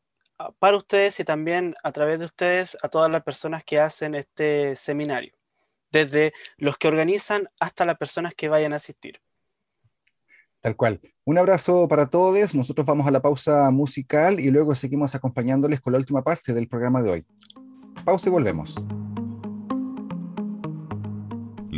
para 0.59 0.77
ustedes 0.77 1.19
y 1.19 1.23
también 1.23 1.73
a 1.83 1.91
través 1.91 2.19
de 2.19 2.25
ustedes 2.25 2.77
a 2.83 2.87
todas 2.87 3.09
las 3.09 3.23
personas 3.23 3.63
que 3.63 3.79
hacen 3.79 4.13
este 4.13 4.75
seminario, 4.75 5.33
desde 5.91 6.31
los 6.57 6.77
que 6.77 6.87
organizan 6.87 7.49
hasta 7.59 7.83
las 7.83 7.97
personas 7.97 8.35
que 8.35 8.47
vayan 8.47 8.73
a 8.73 8.75
asistir. 8.75 9.19
Tal 10.61 10.75
cual. 10.75 11.01
Un 11.25 11.39
abrazo 11.39 11.87
para 11.87 12.11
todos. 12.11 12.53
Nosotros 12.53 12.85
vamos 12.85 13.07
a 13.07 13.11
la 13.11 13.23
pausa 13.23 13.71
musical 13.71 14.39
y 14.39 14.51
luego 14.51 14.75
seguimos 14.75 15.15
acompañándoles 15.15 15.81
con 15.81 15.93
la 15.93 15.97
última 15.99 16.21
parte 16.21 16.53
del 16.53 16.67
programa 16.67 17.01
de 17.01 17.09
hoy. 17.09 17.25
Pausa 18.05 18.29
y 18.29 18.31
volvemos. 18.31 18.79